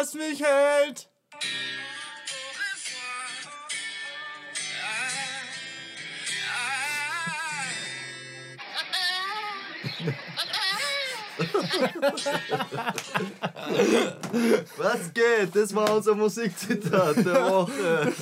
[0.00, 1.10] Was mich hält.
[14.76, 15.54] Was geht?
[15.54, 18.12] Das war unser Musikzitat der Woche.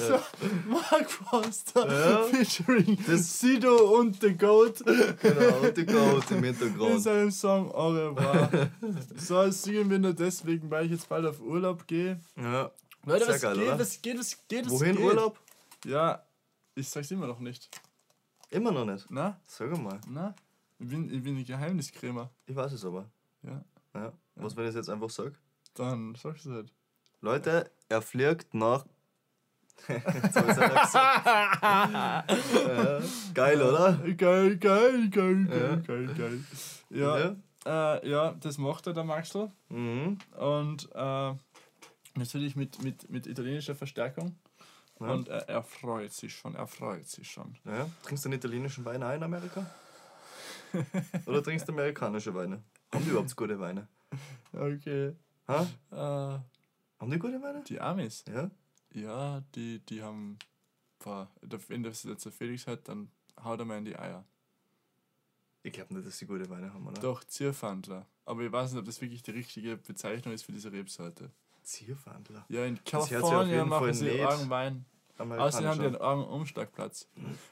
[0.67, 2.23] Mark Foster Ja.
[2.25, 7.03] featuring Sido und The Goat Genau, und die Goat im in Hintergrund.
[7.03, 8.71] seinem Song Au revoir.
[9.17, 12.21] so, das singen wir nur deswegen, weil ich jetzt bald auf Urlaub gehe.
[12.37, 12.71] Ja.
[13.05, 13.79] Leute, Sehr was geil, geht, oder?
[13.79, 15.05] was geht, was geht, was Wohin geht?
[15.05, 15.39] Urlaub?
[15.85, 16.23] Ja,
[16.75, 17.69] ich sag's immer noch nicht.
[18.51, 19.07] Immer noch nicht.
[19.11, 19.39] Na?
[19.47, 20.01] Sag mal.
[20.09, 20.35] Na?
[20.79, 22.31] Ich bin, ich bin ein Geheimniskrämer.
[22.47, 23.07] Ich weiß es aber.
[23.43, 23.62] Ja.
[23.95, 24.12] Ja.
[24.41, 25.33] Was, wenn ich es jetzt einfach sage?
[25.75, 26.72] Dann sagst du halt.
[27.20, 28.86] Leute, er fliegt nach.
[29.89, 31.62] Jetzt hab ich's auch gesagt.
[31.62, 33.00] ja.
[33.34, 33.92] Geil, oder?
[34.16, 35.77] Geil, geil, geil, Ja.
[35.77, 36.44] geil, geil, geil.
[36.91, 37.36] Ja, Ja.
[37.97, 39.50] Äh, ja das macht er, der Maxl.
[39.69, 40.19] Mhm.
[40.36, 41.34] Und äh,
[42.14, 44.36] natürlich mit, mit, mit italienischer Verstärkung.
[45.00, 45.06] Ja.
[45.12, 47.56] Und er, er freut sich schon, er freut sich schon.
[47.65, 47.88] Ja.
[48.03, 49.65] Trinkst du einen italienischen Wein auch in Amerika?
[51.27, 52.62] Oder trinkst du amerikanische Weine?
[52.93, 53.87] Haben die überhaupt gute Weine?
[54.53, 55.15] Okay.
[55.47, 55.63] Ha?
[55.91, 55.97] Äh,
[57.01, 57.63] Haben die gute Weine?
[57.65, 58.25] die Amis.
[58.29, 58.51] Ja.
[58.95, 60.39] Ja, die, die haben.
[60.99, 61.31] Boah,
[61.69, 63.11] wenn das jetzt der Felix hat, dann
[63.43, 64.25] haut er mal in die Eier.
[65.63, 67.01] Ich glaube nicht, dass sie gute Weine haben, oder?
[67.01, 68.07] Doch, Zierfandler.
[68.25, 71.31] Aber ich weiß nicht, ob das wirklich die richtige Bezeichnung ist für diese Rebsorte.
[71.63, 72.47] Zierfandler.
[72.49, 74.87] Ja, in Kalifornien machen sie Augenwein.
[75.19, 76.01] Außerdem haben die einen Amerikanischer.
[76.05, 77.09] Augenumschlagplatz.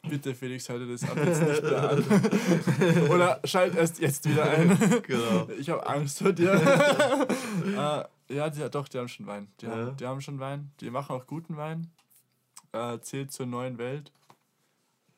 [0.08, 2.04] Bitte, Felix, halte das ab jetzt nicht mehr an.
[3.10, 4.78] Oder schalt erst jetzt wieder ein.
[5.02, 5.48] Genau.
[5.58, 6.52] Ich habe Angst vor dir.
[6.54, 9.48] äh, ja, die, doch, die haben schon Wein.
[9.60, 9.72] Die, Ja.
[9.72, 10.70] haben, die haben schon Wein.
[10.80, 11.90] Die machen auch guten Wein.
[12.72, 14.12] Äh, zählt zur neuen Welt.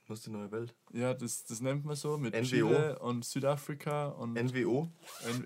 [0.06, 0.74] Was ist die neue Welt?
[0.92, 2.44] Ja, das, das nennt man so mit NWO.
[2.44, 4.88] Chile und Südafrika und NWO?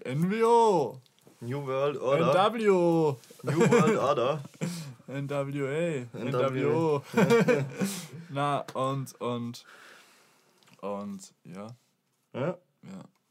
[0.05, 1.01] N NWO,
[1.41, 2.51] New World Order.
[2.51, 4.43] NW, New World Order.
[5.09, 6.51] NWA, NWA.
[6.51, 7.03] NWO.
[8.31, 9.65] Na, und, und,
[10.81, 11.67] und, ja,
[12.33, 12.41] Ja.
[12.49, 12.59] ja.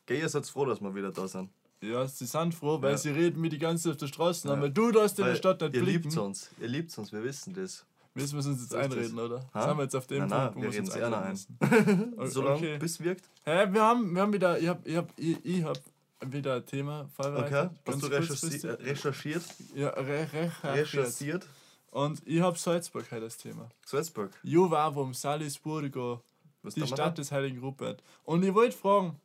[0.06, 1.50] Geh, ihr seid froh, dass wir wieder da sind.
[1.82, 2.98] Ja, sie sind froh, weil Ja.
[2.98, 4.62] sie reden mir die ganze Zeit auf der Straße, Ja.
[4.62, 6.04] weil du darfst in der Stadt nicht ihr blicken.
[6.10, 6.50] liebt uns.
[6.60, 7.86] Ihr liebt uns, wir wissen das.
[8.14, 9.26] Müssen wir uns jetzt einreden, das.
[9.26, 9.50] oder?
[9.54, 9.68] Ha?
[9.70, 11.18] Sind wir jetzt auf dem Nein, nein, Punkt, wo wir uns reden jetzt es eher
[11.18, 12.10] einreden ein.
[12.18, 12.32] müssen?
[12.32, 12.78] Solange okay.
[12.78, 13.30] bis wirkt.
[13.46, 15.78] Hä, wir haben, wir haben wieder, ich hab, ich hab, ich, ich hab
[16.26, 17.10] wieder ein Thema Okay.
[17.16, 17.72] vorbereitet.
[17.86, 19.44] Hast ganz du recherchi äh, recherchiert?
[19.76, 20.94] Ja, re recherchiert.
[20.94, 21.48] Recherchiert?
[21.92, 23.70] Und ich hab Salzburg heute das Thema.
[23.86, 24.32] Salzburg.
[24.44, 26.24] Juvarum, Salisburgo,
[26.64, 28.02] Was die Stadt des Heiligen Rupert.
[28.24, 29.20] Und ich wollte fragen,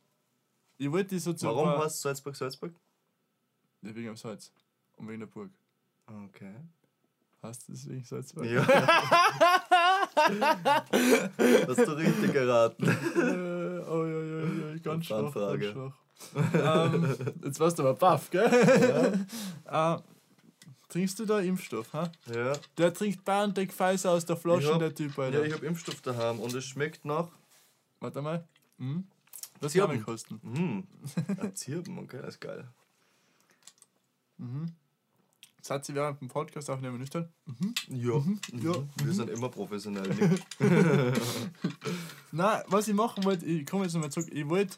[0.77, 2.73] ich wollte die so zu Warum heißt Salzburg Salzburg?
[3.81, 4.51] Ja, wegen dem Salz.
[4.97, 5.49] Und wegen der Burg.
[6.25, 6.53] Okay.
[7.43, 8.45] Heißt das wegen Salzburg?
[8.45, 8.67] Ja.
[11.67, 12.83] Hast du richtig geraten.
[13.89, 14.39] Oh ja, ja,
[14.73, 15.93] ja, ganz schwach, ganz schwach.
[16.53, 18.45] Ähm, jetzt warst du aber baff, gell?
[19.65, 19.97] äh,
[20.89, 22.11] trinkst du da Impfstoff, ha?
[22.33, 22.53] Ja.
[22.77, 25.45] Der trinkt BioNTech Pfizer aus der Flasche, hab- der Typ, Ja, Alter.
[25.45, 27.29] ich habe Impfstoff daheim und es schmeckt nach.
[27.99, 28.47] Warte mal.
[28.77, 29.05] Hm?
[29.59, 30.39] Das kann mich kosten.
[30.43, 30.87] Hm.
[31.39, 32.67] Ein Zirben, okay, das ist geil.
[35.57, 37.29] Das hat sie während dem Podcast aufnehmen nicht dann?
[37.89, 38.21] Ja.
[38.53, 38.73] Ja.
[39.03, 40.07] Wir sind immer professionell.
[42.31, 44.77] Nein, was ich machen wollte, ich komme jetzt nochmal zurück, ich wollte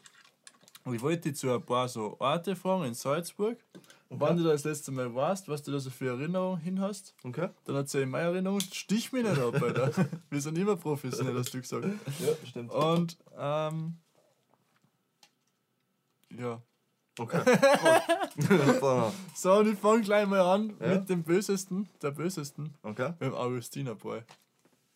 [0.86, 3.58] ich wollte dich zu ein paar so Orte fragen in Salzburg.
[4.08, 6.80] Und Wann du da das letzte Mal warst, was du da so für Erinnerungen hin
[6.80, 7.48] hast, Okay?
[7.64, 9.92] dann erzähl ich meine Erinnerung, stich mich nicht ab, Alter.
[10.30, 11.84] Wir sind immer professionell, hast du gesagt.
[11.84, 12.72] Ja, stimmt.
[12.72, 13.98] Und, ähm,
[16.36, 16.60] ja.
[17.18, 17.40] Okay.
[19.34, 20.94] So, und ich fange gleich mal an Ja?
[20.94, 23.10] mit dem Bösesten, der Bösesten, okay.
[23.20, 24.22] mit dem Augustinerbräu.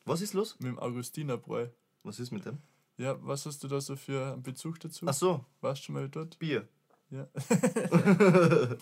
[0.07, 0.57] Was ist los?
[0.59, 1.69] Mit dem Augustinerbräu.
[2.03, 2.59] Was ist mit dem?
[2.97, 5.07] Ja, was hast du da so für einen Bezug dazu?
[5.09, 6.39] Ach so, Warst du schon mal dort?
[6.39, 6.69] Bier.
[7.11, 7.29] Ja.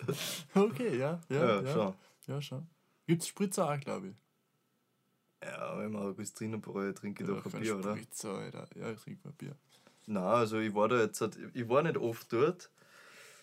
[0.55, 1.21] okay, ja.
[1.29, 1.95] Ja, Ja, ja, schon.
[2.27, 2.67] ja schon.
[3.07, 4.15] Gibt's Spritzer auch, glaube ich.
[5.45, 7.97] Ja, wenn man Augustinerbräu trinke ich Ja, doch ein Bier, oder?
[7.97, 8.69] Spritzer, Alter.
[8.77, 9.57] Ja, ich trinke mal Bier.
[10.07, 11.21] Nein, also ich war da jetzt,
[11.55, 12.71] ich war nicht oft dort.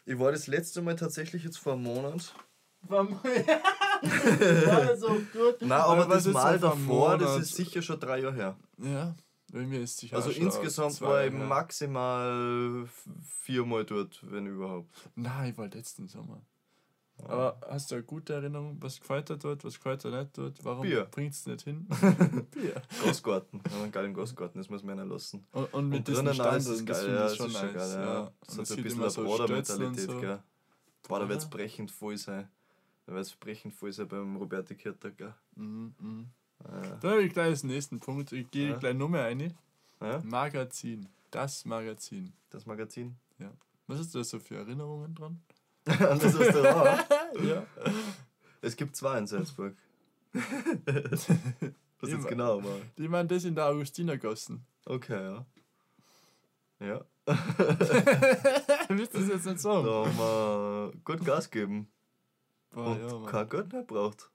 [0.05, 2.33] Ich war das letzte Mal tatsächlich jetzt vor einem Monat.
[2.87, 3.05] War
[4.85, 5.61] das so gut?
[5.61, 8.57] Nein, aber was das ist Mal davor, das ist sicher schon drei Jahre her.
[8.77, 9.13] Ja,
[9.53, 12.87] ist Also insgesamt war ich maximal
[13.41, 15.09] viermal dort, wenn überhaupt.
[15.15, 16.41] Nein, ich war letzten Sommer.
[17.27, 18.77] Aber hast du eine gute Erinnerung?
[18.79, 19.63] Was gefällt dir dort?
[19.65, 20.63] Was gefällt dir nicht dort?
[20.63, 21.05] Warum Bier.
[21.11, 21.85] bringst du nicht hin?
[22.51, 22.81] Bier.
[23.03, 25.45] Gasgarten, wir haben einen geilen Gasgarten, das muss man lassen.
[25.51, 27.57] Und, und mit Und diesen ist Standeln, es das geil, finde ja, das schon ist
[27.57, 27.75] schon nice.
[27.75, 28.13] geil, ja.
[28.13, 28.31] ja.
[28.45, 29.21] Das man hat ein bisschen eine so
[29.85, 30.19] und so.
[30.21, 30.43] gell.
[31.07, 31.49] Boah, da wird es Ja.
[31.49, 32.47] brechend voll sein.
[33.05, 35.33] Da wird es brechend voll sein beim Roberti Kirter, gell.
[35.55, 36.27] Mhm, mhm.
[36.63, 36.95] Ja.
[37.01, 38.31] Da habe ich gleich den nächsten Punkt.
[38.31, 38.77] Ich gehe Ja.
[38.77, 39.53] gleich Nummer eine.
[40.01, 41.07] Ja, Magazin.
[41.31, 42.33] Das Magazin.
[42.49, 43.15] das Magazin.
[43.37, 43.51] Ja.
[43.87, 45.41] Was hast du da so für Erinnerungen dran?
[45.85, 47.05] An das Restaurant.
[47.43, 47.65] ja.
[48.61, 49.75] Es gibt zwei in Salzburg.
[52.01, 52.77] Was jetzt genau war.
[52.97, 54.65] Die meinen das in der Augustinergassen.
[54.85, 55.45] Okay, ja.
[56.79, 57.05] Ja.
[58.87, 59.85] Willst du das jetzt nicht sagen?
[59.85, 61.91] Da haben wir gut Gas geben.
[62.71, 64.29] Boah, Und ja, kein Geld nicht braucht.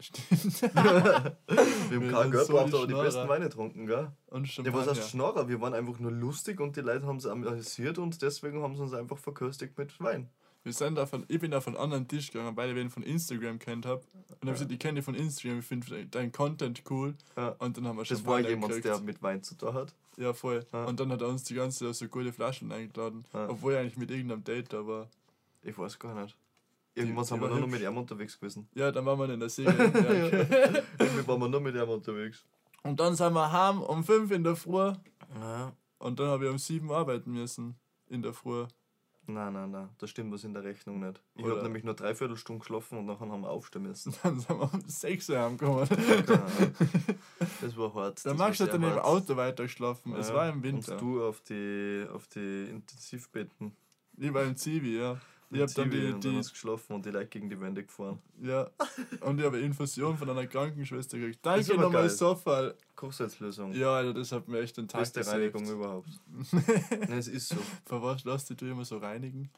[0.00, 0.62] Stimmt.
[0.62, 4.12] Wir haben Wir kein sind Geld so braucht, die aber die besten Weine getrunken, gell?
[4.26, 4.78] Und Ja, Champagner.
[4.78, 5.48] was heißt Schnorrer?
[5.48, 8.82] Wir waren einfach nur lustig und die Leute haben es amüsiert und deswegen haben sie
[8.82, 10.28] uns einfach verköstigt mit Wein.
[10.64, 12.90] Wir sind da von, ich bin da von einem anderen Tisch gegangen, weil ich wen
[12.90, 14.02] von Instagram kennt habe.
[14.02, 17.14] Und dann hab ich gesagt, ich kenne dich von Instagram, ich finde deinen Content cool.
[17.36, 17.50] Ja.
[17.58, 18.84] Und dann haben wir Das war jemand, gekriegt.
[18.84, 19.94] der mit Wein zu tun hat.
[20.16, 20.66] Ja, voll.
[20.72, 20.84] Ja.
[20.84, 23.24] Und dann hat er uns die ganze so gute Flaschen eingeladen.
[23.32, 23.48] Ja.
[23.48, 25.08] Obwohl er eigentlich mit irgendeinem Date da war.
[25.62, 26.36] Ich weiß gar nicht.
[26.98, 28.68] Irgendwann die sind wir war nur noch mit ihm unterwegs gewesen.
[28.74, 29.74] Ja, dann waren wir in der Segel.
[30.98, 32.44] Irgendwie waren wir nur mit ihm unterwegs.
[32.82, 34.92] und dann sind wir heim um 5 in der Früh.
[35.40, 35.72] Ja.
[35.98, 37.76] Und dann habe ich um 7 arbeiten müssen.
[38.08, 38.66] In der Früh.
[39.30, 41.20] Nein, nein, nein, da stimmt was in der Rechnung nicht.
[41.34, 44.14] Ich habe nämlich nur dreiviertel Stunden geschlafen und nachher haben wir aufstehen müssen.
[44.22, 45.86] Dann sind wir um 6 Uhr heimgekommen.
[47.60, 48.24] Das war hart.
[48.24, 49.04] Max war hat dann sehr im hart.
[49.04, 50.14] Auto weiter geschlafen.
[50.16, 50.92] Es Ja, war im Winter.
[50.92, 53.76] Und du auf die, auf die Intensivbetten.
[54.16, 55.20] Ich war im Zivi, ja.
[55.50, 58.18] Ich hab dann die, die geschlafen und die Leute gegen die Wände gefahren.
[58.42, 58.70] ja.
[59.20, 61.38] Und ich habe Infusion von einer Krankenschwester gekriegt.
[61.42, 62.10] Das ist Danke nochmal, geil.
[62.10, 62.74] Sofa.
[62.94, 63.72] Kochsalzlösung.
[63.72, 65.26] Ja, Alter, das hat mir echt den Tag Beste.
[65.26, 66.08] Reinigung überhaupt.
[66.90, 67.56] Nein, es ist so.
[67.86, 69.50] Für was lässt du immer so reinigen?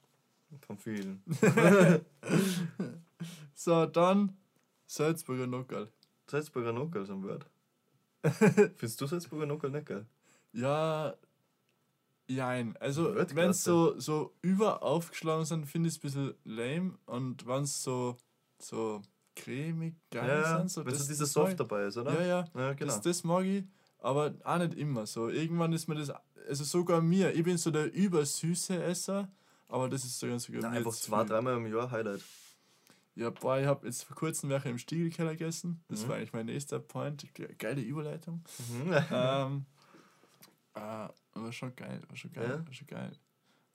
[0.66, 1.22] Von vielen.
[3.54, 4.36] So, dann
[4.86, 5.88] Salzburger Nockerl.
[6.26, 7.46] Salzburger Nockerl ist ein Wort.
[8.76, 10.06] Findest du Salzburger Nockerl nicht geil?
[10.52, 11.14] Ja,
[12.34, 12.76] jein.
[12.78, 13.36] Also, Weltklasse.
[13.36, 16.98] wenn es so, so überaufgeschlagen sind, finde ich es ein bisschen lame.
[17.06, 18.16] Und wenn es so,
[18.58, 19.02] so
[19.36, 22.12] cremig geil Ja, sind, so wenn so dieser das Soft dabei ist, oder?
[22.14, 22.44] Ja, ja.
[22.54, 22.92] Ja, genau.
[22.94, 23.64] Das, das mag ich,
[23.98, 25.28] aber auch nicht immer so.
[25.28, 26.10] Irgendwann ist mir das,
[26.48, 29.30] also sogar mir, ich bin so der übersüße Esser,
[29.68, 32.22] aber das ist sogar sogar Nein, mir einfach zwei, dreimal im Jahr Highlight.
[33.16, 35.82] Ja, boah, ich habe jetzt vor kurzem welche im Stiegelkeller gegessen.
[35.88, 36.08] Das Mhm.
[36.08, 37.32] war eigentlich mein nächster Point.
[37.34, 38.42] Ge- Geile Überleitung.
[38.70, 38.92] Mhm.
[39.12, 39.66] ähm,
[40.74, 41.08] äh,
[41.42, 42.66] war schon geil, war schon geil, Ja?
[42.66, 43.12] war schon geil.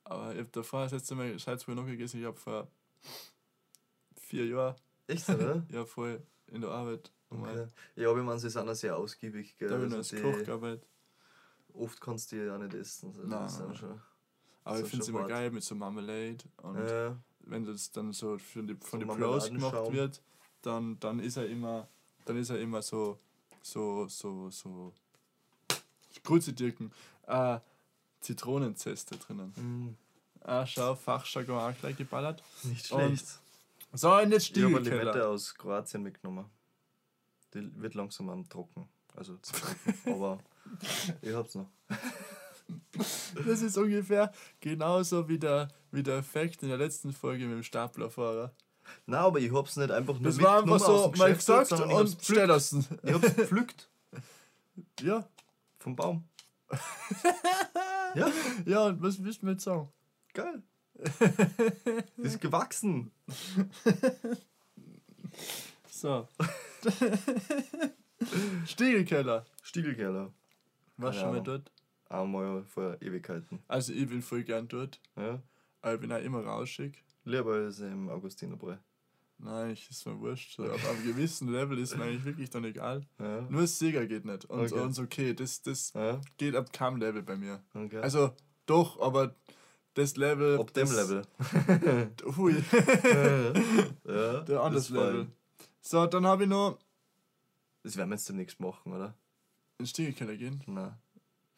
[0.04, 2.68] Aber ich habe davor das letzte Mal Salzburg noch gegessen, ich habe vor
[4.16, 4.76] vier Jahren,
[5.06, 5.64] Echt, oder?
[5.70, 7.12] ja voll, in der Arbeit.
[7.28, 7.66] Okay.
[7.96, 9.56] Ja, aber man, sie sind auch sehr ausgiebig.
[9.58, 9.68] Gell?
[9.68, 10.86] Da habe ich Also als Koch gearbeitet.
[11.74, 13.08] Oft kannst du die ja nicht essen.
[13.16, 13.76] Also Nein, nein.
[13.76, 14.00] schon.
[14.64, 15.28] Aber So ich finde es immer hart.
[15.28, 16.38] geil mit so Marmelade.
[16.58, 20.22] Und Ja, wenn das dann so von So den Pros gemacht wird,
[20.62, 21.88] dann, dann ist er immer,
[22.24, 23.18] dann ist er immer so,
[23.60, 24.92] so, so, so,
[26.26, 26.92] Kruzidirken,
[27.26, 27.58] äh,
[28.20, 29.52] Zitronenzeste drinnen.
[29.56, 29.96] mhm.
[30.48, 32.40] Ah, schau, Fachjargon auch gleich geballert.
[32.62, 33.40] nicht Und schlecht.
[33.92, 35.04] So, und jetzt Ich habe eine Stiegelkeller.
[35.12, 36.44] Limette aus Kroatien mitgenommen.
[37.52, 38.88] Die wird langsam am Trocken.
[39.16, 39.94] Also zu trocken.
[40.12, 40.38] aber
[41.20, 41.66] ich hab's noch.
[43.44, 47.62] Das ist ungefähr genauso wie der, wie der Effekt in der letzten Folge mit dem
[47.62, 48.52] Staplerfahrer.
[49.06, 52.18] Nein, aber ich hab's nicht einfach nur Das war einfach mitgenommen so mal gesagt und
[52.22, 52.86] stell lassen.
[53.02, 53.88] Ich hab's gepflückt
[55.00, 55.26] Ja,
[55.86, 56.28] vom Baum.
[58.16, 58.28] ja,
[58.64, 59.88] ja, und was willst du mir jetzt sagen?
[60.34, 60.64] geil.
[62.16, 63.12] Ist gewachsen.
[65.88, 66.28] So.
[68.66, 69.46] Stiegelkeller.
[69.62, 70.32] Stiegelkeller.
[70.98, 71.72] Warst du Keine schon mal dort?
[72.10, 73.62] Einmal vor Ewigkeiten.
[73.66, 75.42] Also ich bin voll gern dort, Ja.
[75.80, 77.02] aber ich bin auch immer rauschig.
[77.24, 78.76] Lieber als im Augustinerbräu.
[79.38, 80.58] Nein, ich ist mir wurscht.
[80.58, 83.04] Auf einem gewissen Level ist mir eigentlich wirklich dann egal.
[83.18, 83.42] Ja.
[83.42, 84.46] Nur das Sieger geht nicht.
[84.46, 84.80] Und, Okay.
[84.80, 87.62] und so, okay, das, das Ja, geht ab keinem Level bei mir.
[87.74, 87.98] okay.
[87.98, 89.34] Also doch, aber
[89.94, 90.58] das Level.
[90.58, 91.22] Ab dem Level.
[92.36, 92.54] Hui,
[94.04, 95.26] ja, der anderes war- Level.
[95.80, 96.78] So, dann habe ich noch
[97.82, 99.14] Das werden wir jetzt demnächst machen, oder?
[99.78, 100.62] in den Stiegelkeller gehen.
[100.66, 100.98] Na,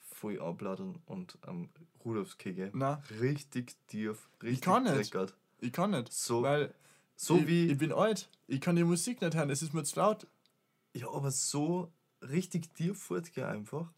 [0.01, 1.69] voll abladen und am
[2.05, 2.73] Rudolfskegel.
[2.75, 4.97] Na, Richtig tief, richtig kann nicht.
[5.15, 5.35] dreckert.
[5.61, 6.13] ich kann nicht.
[6.13, 6.75] So- weil
[7.21, 7.67] So ich, wie.
[7.67, 8.29] Ich bin alt.
[8.47, 10.27] Ich kann die Musik nicht hören, es ist mir zu laut.
[10.95, 13.93] ja, aber so richtig tief fortgehen einfach,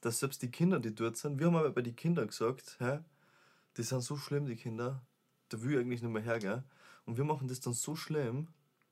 [0.00, 2.98] dass selbst die Kinder, die dort sind, wir haben aber bei den Kindern gesagt, hä,
[3.76, 5.00] die sind so schlimm, die Kinder,
[5.48, 6.64] da will ich eigentlich nicht mehr hergehen.
[7.06, 8.48] Und wir machen das dann so schlimm,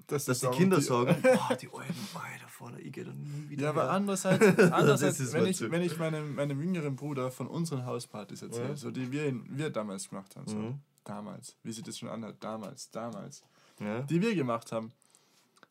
[0.07, 3.65] Dass, dass die Kinder sagen, boah, die alten Alter, Vater, ich gehe da nie wieder
[3.65, 3.91] Ja, aber her.
[3.91, 8.71] andererseits, andererseits ist wenn, ich, wenn ich meinem, meinem jüngeren Bruder von unseren Hauspartys erzähle,
[8.71, 8.77] Ja.
[8.77, 10.81] so die wir, wir damals gemacht haben, so Mhm.
[11.09, 13.43] Damals, wie sich das schon anhört, damals, damals,
[13.81, 14.01] Ja?
[14.03, 14.93] die wir gemacht haben.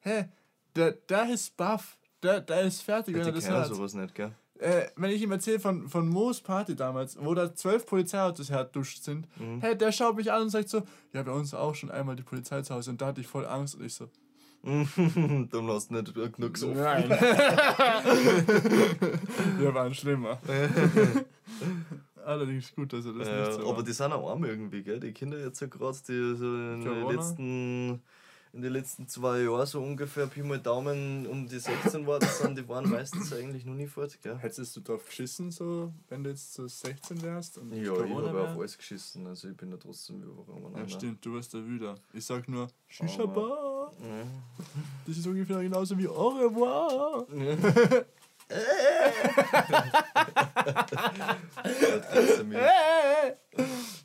[0.02, 0.26] Hä,
[0.76, 3.68] der, der ist baff, der, der ist fertig, wenn Die er das hört.
[3.68, 4.32] sowas nicht, gell?
[4.60, 9.04] Äh, wenn ich ihm erzähle von, von Moos Party damals, wo da zwölf Polizeiautos herduscht
[9.04, 9.62] sind, Mhm.
[9.62, 10.82] hey, der schaut mich an und sagt so,
[11.14, 13.46] ja, bei uns auch schon einmal die Polizei zu Hause und da hatte ich voll
[13.46, 14.10] Angst und ich so,
[14.64, 14.90] Dann
[15.68, 16.74] hast du nicht genug so.
[16.74, 17.08] nein.
[19.60, 20.40] Wir waren schlimmer.
[22.28, 23.88] Allerdings gut, dass er das Ja, nicht so aber macht.
[23.88, 25.00] die sind auch arm irgendwie, gell?
[25.00, 28.02] Die Kinder jetzt ja gerade, die so in den letzten
[28.54, 32.40] in den letzten zwei Jahren so ungefähr Pi mal Daumen um die 16 war, das
[32.40, 34.38] sind, die waren meistens eigentlich noch nie fort, gell?
[34.38, 37.58] Hättest du drauf geschissen, so, wenn du jetzt so 16 wärst?
[37.60, 38.52] Und Ja, ich Corona habe wär?
[38.54, 40.76] auf alles geschissen, also ich bin ja trotzdem übergekommen.
[40.76, 41.96] Ja, stimmt, du warst da wieder.
[42.14, 43.92] Ich sag nur, Shisha Aber- Bar.
[44.02, 44.24] Ja.
[45.06, 47.28] Das ist ungefähr genauso wie Au revoir.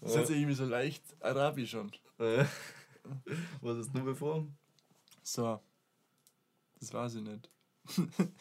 [0.01, 1.91] Das sich irgendwie so leicht arabisch an.
[2.19, 2.45] Äh,
[3.61, 4.47] Was ist nur bevor?
[5.23, 5.61] So.
[6.81, 7.49] Das weiß ich nicht.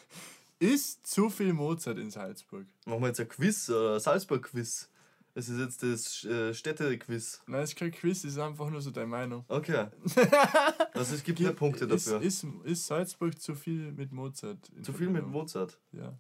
[0.60, 2.66] ist zu viel Mozart in Salzburg?
[2.86, 4.90] Machen wir jetzt ein Quiz, äh, Salzburg-Quiz.
[5.34, 7.44] Es ist jetzt das äh, Städte-Quiz.
[7.48, 9.46] Nein, es ist kein Quiz, es ist einfach nur so deine Meinung.
[9.48, 9.88] Okay.
[10.94, 12.22] Also es gibt mehr Punkte ist, dafür.
[12.22, 14.70] Ist, ist Salzburg zu viel mit Mozart?
[14.84, 15.26] Zu viel mit?
[15.26, 15.80] Mozart.
[15.94, 16.04] Ja.
[16.04, 16.18] Ja,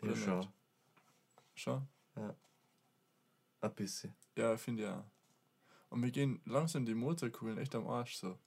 [0.00, 0.38] Oder schon.
[0.38, 0.50] nicht?
[1.54, 1.88] Schon?
[3.60, 4.14] Ein bisschen.
[4.36, 5.04] Ja, finde ich auch.
[5.90, 8.38] Und wir gehen langsam die Mozartkugeln echt am Arsch so.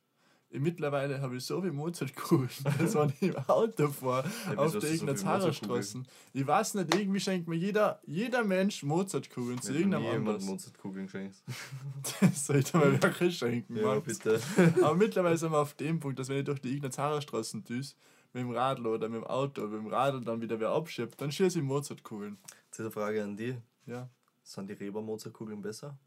[0.59, 4.87] Mittlerweile habe ich so viel Mozartkugeln, wenn ich im Auto fahre, Ja, auf der so
[4.87, 5.83] Ignazharer Mozartkugeln?
[5.83, 6.07] Straßen.
[6.33, 10.43] Ich weiß nicht, irgendwie schenkt mir jeder, jeder Mensch Mozartkugeln zu irgendeinem jemand anders.
[10.45, 11.37] Mozartkugeln geschenkt.
[12.21, 14.39] Das soll ich dir mal wirklich schenken, Ja, bitte.
[14.81, 17.95] Aber mittlerweile sind wir auf dem Punkt, dass wenn ich durch die Ignazharer Straßen düse,
[18.33, 21.31] mit dem Radl oder mit dem Auto, mit dem Radl dann wieder wer abschiebt, dann
[21.31, 22.37] schieße ich Mozartkugeln.
[22.65, 23.55] Jetzt eine Frage an die.
[23.85, 24.09] Ja.
[24.43, 25.97] Sind die Reber-Mozartkugeln besser?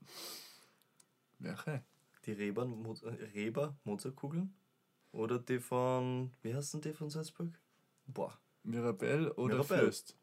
[1.39, 1.83] Welche?
[2.29, 2.95] Die Reber, Mo
[3.35, 4.53] Reber Mozartkugeln?
[5.13, 7.59] Oder die von, wie heißt denn die von Salzburg?
[8.07, 9.83] Boah, Mirabelle oder Mirabelle.
[9.85, 10.15] Fürst?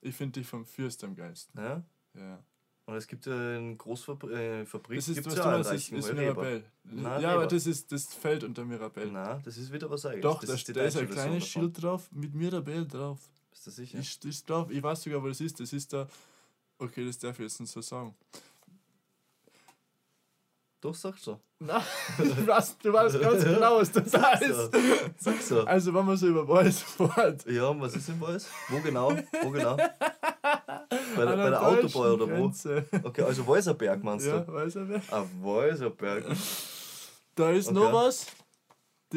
[0.00, 1.60] Ich finde die vom Fürst am geilsten.
[1.62, 1.84] ja?
[2.14, 2.44] Ja.
[2.86, 5.72] Und es gibt ja in Großfabrik, äh, Fabrik Das ist, gibt's was ja du meinst,
[5.72, 6.12] ist, ist.
[6.12, 6.64] Mirabelle.
[6.82, 7.46] Nein, ja, aber Reber.
[7.46, 9.12] das ist das fällt unter Mirabelle.
[9.12, 10.22] Nein, das ist wieder was eigenes.
[10.22, 11.46] Doch, das da, ist da ist ein kleines.
[11.46, 13.20] Schild drauf mit Mirabelle drauf.
[13.52, 14.00] Bist du sicher?
[14.00, 14.70] Ist, ist drauf.
[14.72, 15.58] Ich weiß sogar, wo das ist.
[15.60, 16.08] Das ist da.
[16.76, 18.14] Okay, das darf ich jetzt nicht so sagen.
[20.84, 21.38] Doch, sagst du.
[21.60, 21.80] Nein,
[22.18, 24.54] du weißt, du weißt ganz genau, was das heißt.
[24.54, 24.70] So.
[25.18, 25.60] Sag so.
[25.64, 27.46] Also, wenn man so über Weiß fährt.
[27.46, 28.46] Ja, und was ist in Weiß?
[28.68, 29.10] Wo genau?
[29.42, 29.74] Wo genau?
[31.16, 32.42] Bei der, bei der Autobahn oder wo?
[32.42, 32.84] Grenze.
[33.02, 34.52] Okay, also Weißerberg meinst Ja, du?
[34.52, 35.00] weiß er wer?
[35.10, 36.24] Ah, Weißerberg.
[37.34, 37.74] Da ist Okay.
[37.74, 38.26] noch was.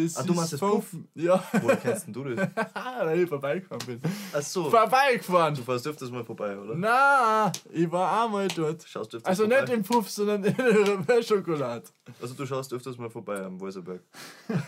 [0.03, 0.85] Das Ah, du ist das Puff?
[1.15, 2.47] Ja, Woher kennst denn du das?
[3.01, 4.01] weil ich vorbeigefahren bin.
[4.33, 5.55] Ach so, Vorbeigefahren!
[5.55, 6.75] du fährst öfters mal vorbei, oder?
[6.75, 8.83] Na, ich war einmal dort.
[8.87, 9.61] Schaust öfters Also vorbei?
[9.61, 11.85] nicht im Puff, sondern in der Schokolade.
[12.21, 14.01] Also du schaust öfters mal vorbei am Weißerberg.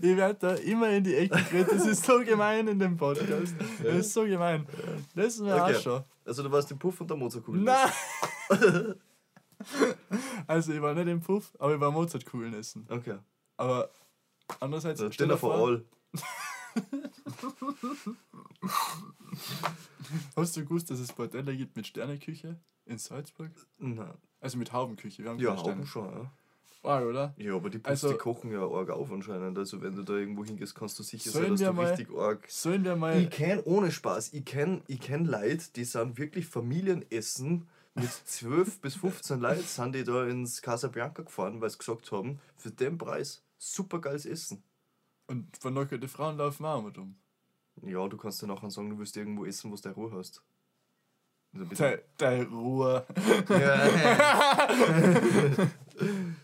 [0.00, 1.68] Ich werde da immer in die Ecke gedreht.
[1.70, 3.54] Das ist so gemein in dem Podcast.
[3.82, 4.66] Das ist so gemein.
[5.14, 5.76] Das ist mir Okay.
[5.76, 6.04] auch schon.
[6.24, 7.60] Also du warst im Puff und der Mozartkugel.
[7.62, 7.90] Nein!
[10.46, 12.86] also ich war nicht im Puff, aber ich war Mozartkugeln essen.
[12.90, 13.16] Okay.
[13.56, 13.90] Aber
[14.60, 15.84] andererseits, stell dir vor, all.
[20.36, 22.56] hast du gewusst, dass es Bordelle gibt mit Sterneküche
[22.86, 23.50] in Salzburg?
[23.78, 24.14] Nein.
[24.40, 25.22] Also mit Haubenküche.
[25.22, 25.56] Wir haben Ja.
[25.56, 26.30] Hauben schon, ja.
[26.82, 27.34] Arg, oder?
[27.38, 29.56] Ja, aber die Puffs, Also- die kochen ja arg auf anscheinend.
[29.56, 32.44] Also wenn du da irgendwo hingehst, kannst du sicher sein, dass du mal- richtig arg...
[32.50, 33.18] Sollen wir mal.
[33.22, 38.80] Ich kenn, ohne Spaß, ich kenn, ich kenn Leute, die sind wirklich Familienessen mit 12
[38.80, 42.98] bis 15 Leuten sind die da ins Casablanca gefahren, weil sie gesagt haben, für den
[42.98, 43.42] Preis
[43.72, 44.62] super geiles Essen.
[45.26, 47.16] Und vernockerte Frauen laufen auch mit um.
[47.82, 50.42] Ja, du kannst dir nachher sagen, du willst irgendwo essen, wo du deine Ruhe hast.
[51.54, 51.64] Also
[52.18, 53.06] Deine de Ruhe.
[53.48, 54.68] Ja.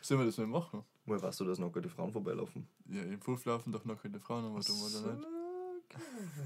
[0.00, 0.85] Sollen wir das mal machen?
[1.05, 2.69] Woher weißt du, dass noch die Frauen vorbeilaufen?
[2.87, 5.27] Ja, im Puff laufen doch knockerte Frauen um, oder nicht?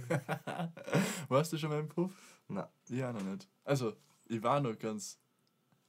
[1.28, 2.12] Warst du schon mal im Puff?
[2.49, 2.66] Nein.
[2.88, 3.47] Ja, noch nicht.
[3.64, 3.93] Also,
[4.26, 5.19] ich war noch ganz.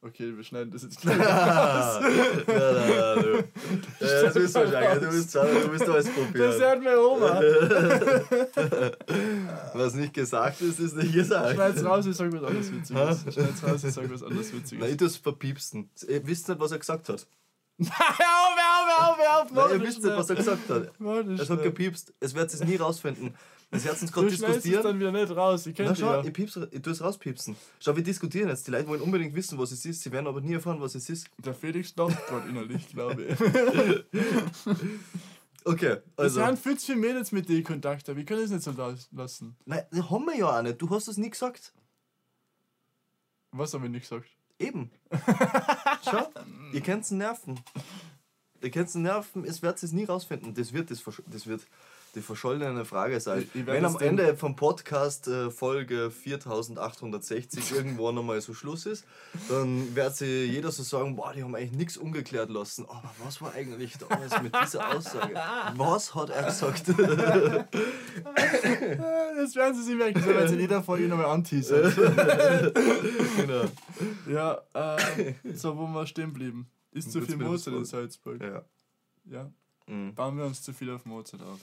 [0.01, 1.17] Okay, wir schneiden das jetzt gleich.
[1.17, 1.99] ja,
[2.47, 3.43] ja, du.
[3.99, 6.51] Ja, das bist du schon, du bist du bist alles Das probieren.
[6.61, 7.41] hört meine Oma.
[9.73, 11.55] Was nicht gesagt ist, ist nicht gesagt.
[11.55, 13.21] Schneid's raus, ich sag was anderes Witziges.
[13.33, 14.97] Schneid's raus, ich sag was anderes Nein, ich Witziges.
[14.97, 15.89] tu's verpiepsten.
[16.07, 17.25] Ihr wisst nicht, was er gesagt hat.
[17.77, 20.91] Hör auf, hör auf, hör auf, Nein, ihr das wisst nicht, was er gesagt hat.
[20.97, 22.13] Das Es hat gepiepst.
[22.21, 23.35] Es wird es nie rausfinden.
[23.75, 24.83] Das wird uns gerade Du es diskutieren.
[24.83, 26.23] dann wieder nicht raus, ich kenn Na dich schau, ja.
[26.23, 27.55] ich, piep's, ich tue es rauspiepsen.
[27.79, 28.65] Schau, wir diskutieren jetzt.
[28.67, 30.01] Die Leute wollen unbedingt wissen, was es ist.
[30.01, 31.27] Sie werden aber nie erfahren, was es ist.
[31.37, 33.37] Der Felix lacht gerade innerlich, glaube ich.
[35.67, 36.41] Okay, Also.
[36.41, 36.41] also.
[36.41, 39.09] Es sind viel zu viele Mädels mit dir Kontakt, ich kann das nicht so las-
[39.11, 39.55] lassen.
[39.65, 40.79] Nein, das haben wir ja auch nicht.
[40.79, 41.73] Du hast es nie gesagt.
[43.51, 44.27] Was habe ich nicht gesagt?
[44.59, 44.91] Eben.
[46.03, 46.29] Schau,
[46.71, 47.59] ihr könnt nerven.
[48.61, 50.53] Ihr könnt nerven, es wird es nie rausfinden.
[50.53, 51.65] Das wird, das, versch- das wird
[52.15, 58.39] die verschollene Frage ich werd Wenn am Ende vom Podcast äh, Folge 4860 irgendwann einmal
[58.41, 59.05] so Schluss ist,
[59.49, 62.85] dann wird sich jeder so sagen, boah, die haben eigentlich nichts ungeklärt lassen.
[62.85, 65.35] Aber was war eigentlich damals mit dieser Aussage?
[65.75, 66.87] Was hat er gesagt?
[69.35, 71.93] Das werden sie sich merken, so werden sie in jeder Folge nochmal anteasern.
[73.37, 73.65] genau.
[74.27, 76.67] ja, äh, so wo wir stehen blieben.
[76.91, 78.41] Ist zu viel Mozart in Salzburg.
[78.41, 78.63] Ja.
[79.25, 79.51] Ja.
[79.87, 80.15] Mhm.
[80.15, 81.59] bauen wir uns zu viel auf Mozart auf.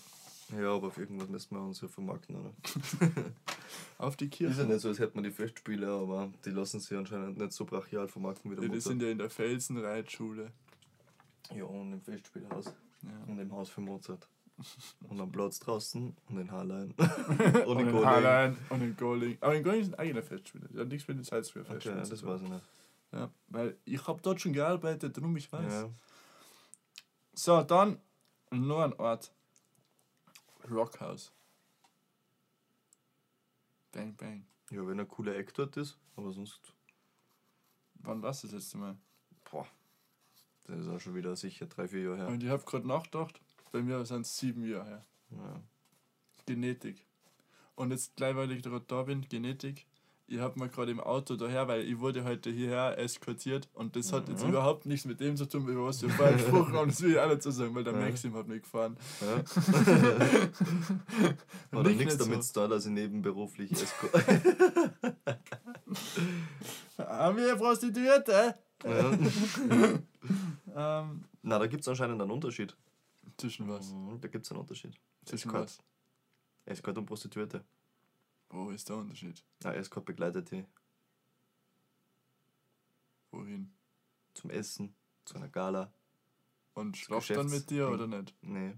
[0.59, 2.53] Ja, aber auf irgendwas müssen wir uns ja vermarkten, oder?
[3.99, 4.65] Auf die Ist ja Kirche.
[4.67, 8.09] nicht so, als hätten wir die Festspiele, aber die lassen sich anscheinend nicht so brachial
[8.09, 8.91] vermarkten wie der Ja, die Mozart.
[8.93, 10.53] sind ja in der Felsenreitschule.
[11.55, 12.67] Ja, und im Festspielhaus.
[13.03, 13.11] Ja.
[13.33, 14.29] Und im Haus für Mozart.
[15.09, 16.93] Und am Platz draußen und in Harlein.
[16.97, 16.99] Und
[17.67, 18.57] und in in Goling.
[18.69, 19.39] Und in Goling.
[19.41, 20.69] Aber in Goling sind eigene Festspiele.
[20.75, 22.11] Ja, nichts mit den Salzburger Okay, Festspielen.
[22.11, 22.65] das weiß ich nicht.
[23.13, 25.73] Ja, weil ich habe dort schon gearbeitet, darum ich weiß.
[25.73, 25.91] Ja.
[27.35, 27.99] So, dann
[28.51, 29.33] noch ein Ort.
[30.71, 31.33] Rockhouse.
[33.93, 34.47] Bang, bang.
[34.71, 36.61] ja, wenn ein cooler Eck dort ist, aber sonst,
[37.95, 38.97] Wann warst du das letzte Mal?
[39.51, 39.67] boah,
[40.65, 42.29] das ist auch schon wieder sicher drei, vier Jahre her.
[42.29, 43.41] Und ich habe gerade nachgedacht,
[43.71, 45.05] bei mir sind es sieben Jahre her.
[45.31, 45.61] Ja.
[46.47, 47.05] Genetik.
[47.75, 49.87] Und jetzt gleich, weil ich gerade da bin, Genetik.
[50.33, 54.15] Ich habe mir gerade im Auto daher, weil ich wurde heute hierher eskortiert und das
[54.15, 54.49] hat jetzt Mhm.
[54.51, 56.89] überhaupt nichts mit dem zu tun, über was wir vorher gesprochen haben.
[56.89, 58.01] Das will ich auch nicht so sagen, weil der Ja.
[58.01, 58.97] Maxim hat mich gefahren.
[59.21, 59.45] Ja.
[61.79, 62.53] Oder ich nichts nicht damit so.
[62.53, 64.07] zu tun, dass ich nebenberuflich Esco
[66.99, 68.55] Haben wir Prostituierte?
[68.85, 69.13] ja.
[70.75, 72.75] Ähm, Na, da gibt es anscheinend einen Unterschied.
[73.37, 73.93] zwischen was?
[73.93, 74.95] Mhm, Da gibt es einen Unterschied.
[75.27, 75.65] Zwischen Escort.
[75.65, 75.79] was?
[76.65, 77.65] Escort und Prostituierte.
[78.53, 79.43] Wo ist der Unterschied?
[79.65, 80.65] Ja, Escort begleitet die
[83.31, 83.73] Wohin?
[84.35, 85.93] zum Essen, zu einer Gala.
[86.75, 88.35] Und schlaft dann mit dir oder nicht?
[88.43, 88.75] Nee.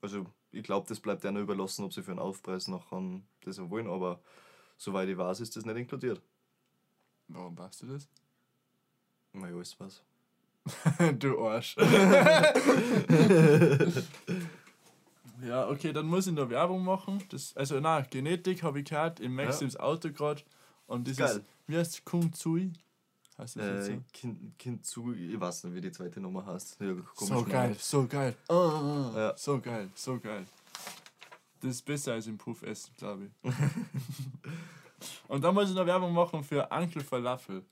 [0.00, 3.70] Also, ich glaube, das bleibt einer überlassen, ob sie für einen Aufpreis nachher das auch
[3.70, 4.20] wollen, aber
[4.76, 6.20] soweit ich weiß, ist das nicht inkludiert.
[7.28, 8.08] Warum machst du das?
[9.32, 10.02] Na ja, ist was.
[11.18, 11.76] du Arsch.
[15.42, 17.22] ja, okay, dann muss ich noch Werbung machen.
[17.30, 20.42] Das, also, na, Genetik habe ich gehört im Maxims Auto gerade.
[20.86, 21.36] Und das Geil.
[21.38, 22.04] ist, wie heißt es?
[22.04, 22.72] Kung Tsui?
[23.38, 24.02] Heißt das jetzt Äh, so?
[24.12, 26.76] kind, kind zu, ich weiß nicht, wie die zweite Nummer heißt.
[26.80, 28.34] Ja, So geil, so geil.
[28.48, 29.10] Ah.
[29.14, 29.36] Ja.
[29.36, 30.44] So geil, so geil.
[31.60, 33.52] Das ist besser als im Puff essen, glaube ich.
[35.28, 37.64] Und dann muss ich noch Werbung machen für Uncle Falafel.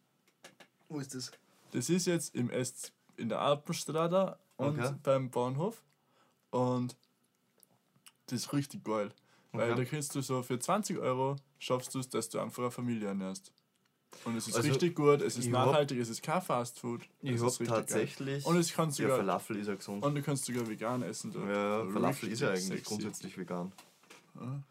[0.88, 1.30] Wo ist das?
[1.72, 4.94] Das ist jetzt im S in der Alpenstraße und Okay.
[5.02, 5.82] beim Bahnhof.
[6.50, 6.96] Und
[8.30, 9.10] das ist richtig geil.
[9.52, 9.84] Weil Okay.
[9.84, 13.08] da kannst du so für 20 Euro schaffst du es, dass du einfach eine Familie
[13.08, 13.52] ernährst.
[14.24, 16.78] Und es ist Also, richtig gut, es ist ich hab- nachhaltig, es ist kein Fast
[16.80, 17.02] Food.
[17.22, 17.76] Ich ist richtig geil.
[17.80, 18.44] tatsächlich.
[18.44, 20.04] Und es kannst ja, sogar, Falafel ist ja gesund.
[20.04, 21.32] und du kannst sogar vegan essen.
[21.32, 21.48] dort.
[21.48, 22.84] Ja, Falafel ist ja eigentlich sexy.
[22.84, 23.72] grundsätzlich vegan.
[24.40, 24.62] Ja.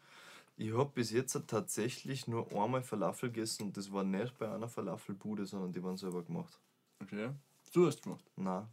[0.56, 4.68] Ich habe bis jetzt tatsächlich nur einmal Falafel gegessen und das war nicht bei einer
[4.68, 6.58] Falafelbude, sondern die waren selber gemacht.
[7.02, 7.30] Okay.
[7.72, 8.24] Du hast gemacht.
[8.36, 8.68] Na,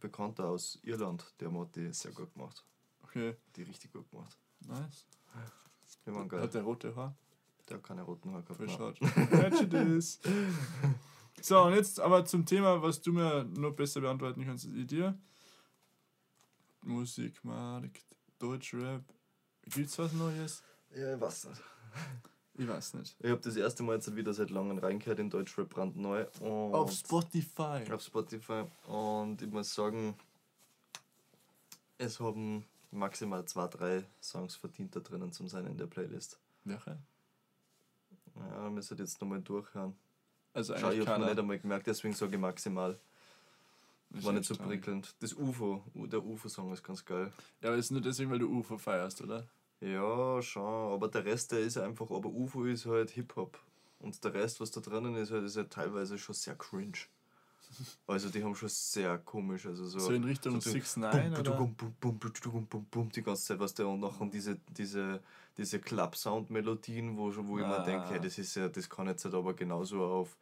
[0.00, 2.64] Bekannter aus Irland, der hat die sehr gut gemacht.
[3.08, 3.36] Okay.
[3.56, 4.36] Die richtig gut gemacht.
[4.60, 5.06] Nice.
[6.06, 6.42] Die waren geil.
[6.42, 7.14] Hat der rote Haar?
[7.68, 8.70] Der hat keine roten Haare gehabt.
[8.70, 10.00] Schade.
[11.40, 14.86] So, und jetzt aber zum Thema, was du mir noch besser beantworten kannst als ich
[14.86, 15.16] dir.
[16.82, 18.04] Musikmarkt,
[18.38, 19.02] Deutschrap.
[19.66, 20.62] Gibt's was Neues?
[20.94, 21.62] Ja, ich weiß nicht.
[22.54, 23.16] Ich weiß nicht.
[23.20, 26.26] Ich habe das erste Mal jetzt wieder seit langem reingehört in Deutschrap brandneu.
[26.40, 27.84] Und Auf Spotify.
[27.92, 28.64] auf Spotify.
[28.88, 30.16] Und ich muss sagen,
[31.98, 36.38] es haben maximal zwei, drei Songs verdient da drinnen zu sein in der Playlist.
[36.64, 36.98] Welche?
[38.36, 39.96] Ja, müsst ihr jetzt nochmal durchhören.
[40.52, 42.98] Also Schau, eigentlich ich habe nicht einmal gemerkt, deswegen sage ich maximal.
[44.10, 45.14] Ist War nicht so prickelnd.
[45.20, 47.32] Das UFO, der UFO-Song ist ganz geil.
[47.60, 49.46] Ja, aber ist nur deswegen, weil du UFO feierst, oder?
[49.80, 53.58] Ja, schon, aber der Rest, der ist einfach, aber UFO ist halt Hip-Hop.
[54.00, 56.98] Und der Rest, was da drinnen ist, halt, ist halt teilweise schon sehr cringe.
[58.06, 59.98] Also die haben schon sehr komisch, also so.
[59.98, 61.52] So in Richtung so 6 9 oder?
[61.52, 64.56] bum, bum, bum, bum, bum, bum, bum, die ganze Zeit, was der und nachher diese,
[64.76, 65.20] diese,
[65.56, 67.84] diese Club-Sound-Melodien, wo, wo ich mir Ah.
[67.84, 70.36] denke, hey, das ist ja, das kann jetzt halt aber genauso auf,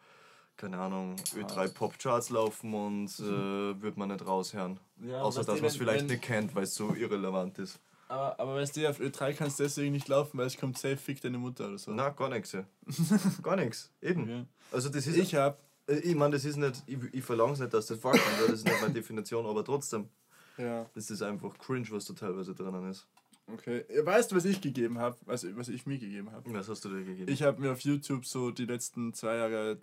[0.57, 4.79] keine Ahnung, Ö3 Pop-Charts laufen und äh, wird man nicht raushören.
[5.21, 7.79] Außer dass man es vielleicht nicht kennt, weil es so irrelevant ist.
[8.09, 10.97] Aber, aber weißt du, auf Ö3 kannst du deswegen nicht laufen, weil es kommt safe,
[10.97, 11.91] fick deine Mutter oder so.
[11.91, 12.53] Na, gar nichts.
[12.53, 12.65] Ja.
[13.43, 13.91] gar nichts.
[14.01, 14.23] Eben.
[14.23, 14.45] Okay.
[14.71, 15.17] Also das ist.
[15.17, 15.66] Ich hab.
[15.87, 18.47] Äh, Ich meine, das ist nicht, ich, ich verlange es nicht, dass das vorkommt, weil
[18.49, 20.09] das ist nicht meine Definition, aber trotzdem,
[20.57, 20.89] Ja.
[20.95, 23.07] das ist einfach cringe, was da teilweise drinnen ist.
[23.53, 23.85] Okay.
[24.03, 25.17] Weißt du, was ich gegeben habe?
[25.25, 26.53] Was, was ich mir gegeben habe?
[26.53, 27.31] Was hast du dir gegeben?
[27.31, 29.79] Ich habe mir auf YouTube so die letzten zwei Jahre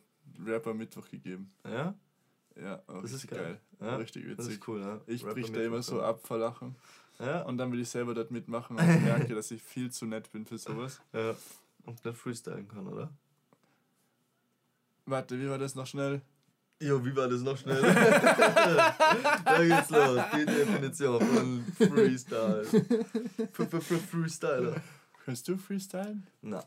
[0.46, 1.52] Rapper Mittwoch gegeben.
[1.66, 1.96] ja?
[2.62, 3.40] Ja, oh, Das ist geil.
[3.40, 3.60] geil.
[3.90, 4.54] Ja, Richtig Das witzig.
[4.60, 5.02] ist cool, ne?
[5.08, 6.76] Ich brich da immer so ab vor Lachen.
[7.20, 10.06] Ja, Und dann will ich selber dort mitmachen und ich merke, dass ich viel zu
[10.06, 11.02] nett bin für sowas.
[11.14, 11.36] ja.
[11.86, 13.10] Und nicht freestylen kann, oder?
[15.06, 16.22] Warte, wie war das noch schnell?
[16.82, 17.82] Ja, wie war das noch schnell?
[17.84, 20.22] da geht's los.
[20.36, 22.66] Die Definition von Freestyle.
[23.52, 24.82] Freestyler.
[25.24, 26.28] Kannst du freestylen?
[26.42, 26.64] Na,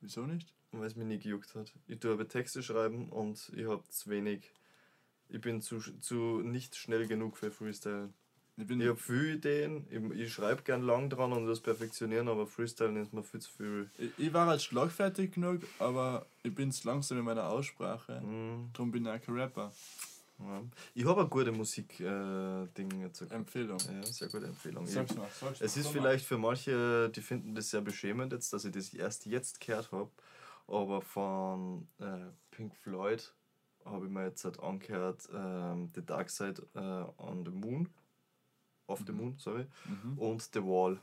[0.00, 0.54] Wieso nicht?
[0.72, 1.72] weil es mich nie gejuckt hat.
[1.86, 4.52] Ich tue aber Texte schreiben und ich habe zu wenig.
[5.28, 8.10] Ich bin zu, zu nicht schnell genug für Freestyle.
[8.60, 12.46] Ich Ich habe viele Ideen, ich, ich schreibe gern lang dran und das perfektionieren, aber
[12.46, 13.90] Freestylen ist mir viel zu viel.
[13.98, 18.20] ich, ich war halt schlagfertig genug, aber ich bin zu langsam in meiner Aussprache.
[18.20, 18.70] Mhm.
[18.72, 19.72] Darum bin ich auch kein Rapper.
[20.40, 20.62] Ja.
[20.94, 23.22] Ich habe eine gute Musik-Ding jetzt.
[23.30, 23.78] Empfehlung.
[23.78, 24.86] Ja, sehr gute Empfehlung.
[24.86, 28.64] Sag's mal, sag's es ist vielleicht für manche, die finden das sehr beschämend jetzt, dass
[28.64, 30.10] ich das erst jetzt gehört habe,
[30.66, 33.32] aber von äh, Pink Floyd
[33.84, 37.88] habe ich mir jetzt halt angehört ähm, The Dark Side äh, on the Moon,
[38.88, 39.18] Off the Mhm.
[39.18, 40.18] Moon, sorry, Mhm.
[40.18, 40.98] und The Wall.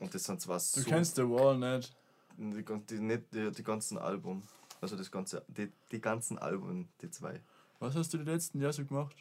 [0.00, 1.94] Und das sind zwar Du so kennst The Wall nicht.
[2.36, 4.42] die, die, nicht, die, die ganzen Album,
[4.80, 7.40] also das ganze, die, die ganzen Alben, die zwei.
[7.78, 9.14] Was hast du die letzten Jahre so gemacht?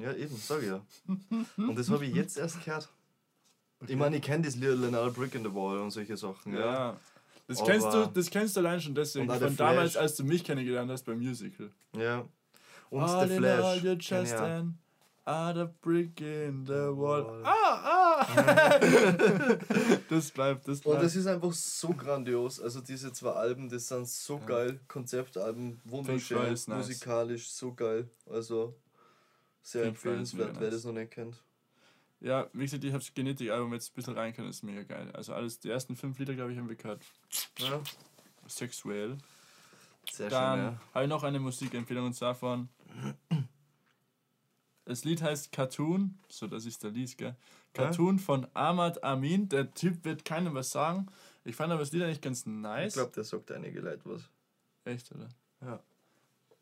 [0.00, 0.80] Ja, eben, sag ich ja.
[1.58, 2.88] Und das habe ich jetzt erst gehört.
[3.80, 3.92] Okay.
[3.92, 6.60] Ich meine, ich kenne das Lied Another Brick in the Wall und solche Sachen, ja.
[6.60, 7.00] Ja.
[7.48, 9.28] Das Aber- kennst du, das kennst du allein schon deswegen.
[9.28, 9.96] Von damals, Flash.
[10.02, 11.70] als du mich kennengelernt hast beim Musical.
[11.94, 12.24] Ja.
[12.88, 13.82] Und all The in all, Flash.
[13.84, 14.78] you're just an
[15.26, 17.24] other brick in the wall.
[17.24, 17.42] Wall.
[17.44, 18.78] Ah, ah!
[20.08, 21.04] das bleibt, das Und bleibt.
[21.04, 22.60] das ist einfach so grandios.
[22.60, 24.46] Also diese zwei Alben, das sind so Ja.
[24.46, 24.80] geil.
[24.88, 26.66] Konzeptalben, wunderschön, nice.
[26.68, 28.08] musikalisch, so geil.
[28.28, 28.74] Also
[29.62, 30.74] sehr Pink empfehlenswert, wer nice.
[30.74, 31.42] das noch nicht kennt.
[32.20, 35.10] Ja, wie gesagt, ich habe das Genetik-Album jetzt ein bisschen rein können, ist mega geil.
[35.12, 37.02] Also alles, die ersten fünf Lieder, glaube ich, haben wir gehört.
[37.58, 37.80] Ja,
[38.46, 39.18] Sexuell.
[40.10, 40.80] sehr Dann schön, ja.
[40.94, 42.68] habe ich noch eine Musikempfehlung und zwar von.
[44.92, 47.34] Das Lied heißt Cartoon, so das ist der Lied, gell?
[47.72, 49.48] Cartoon von Ahmad Amin.
[49.48, 51.06] Der Typ wird keinem was sagen.
[51.44, 52.92] Ich fand aber das Lied eigentlich ganz Ich nice.
[52.92, 54.28] glaube, der sagt einige Leute was.
[54.84, 55.30] Echt, oder?
[55.62, 55.80] Ja.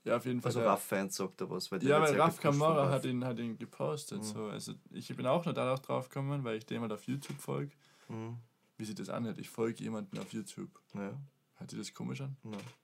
[0.04, 0.50] Ja, auf jeden Fall.
[0.50, 1.72] Also Raff-Fans sagt er was.
[1.72, 2.92] Weil ja, weil sehr Raf gepusht von Kamara Raff.
[2.92, 4.18] hat ihn, hat ihn gepostet.
[4.18, 4.22] Mhm.
[4.22, 4.44] So.
[4.46, 7.72] Also ich bin auch nur darauf drauf gekommen, weil ich dem halt auf YouTube folge.
[8.06, 8.36] Mhm.
[8.78, 9.38] Wie sich das anhört.
[9.38, 10.70] Ich folge jemanden auf YouTube.
[10.94, 11.18] Ja,
[11.56, 12.36] Hört sich das komisch an?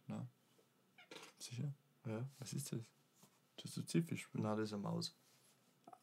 [0.09, 0.27] na,
[1.39, 1.73] Sicher?
[2.05, 2.29] ja.
[2.41, 2.81] Was ist das?
[3.57, 4.43] Tust du Zipfisch spielen?
[4.43, 5.15] Na, das ist eine Maus.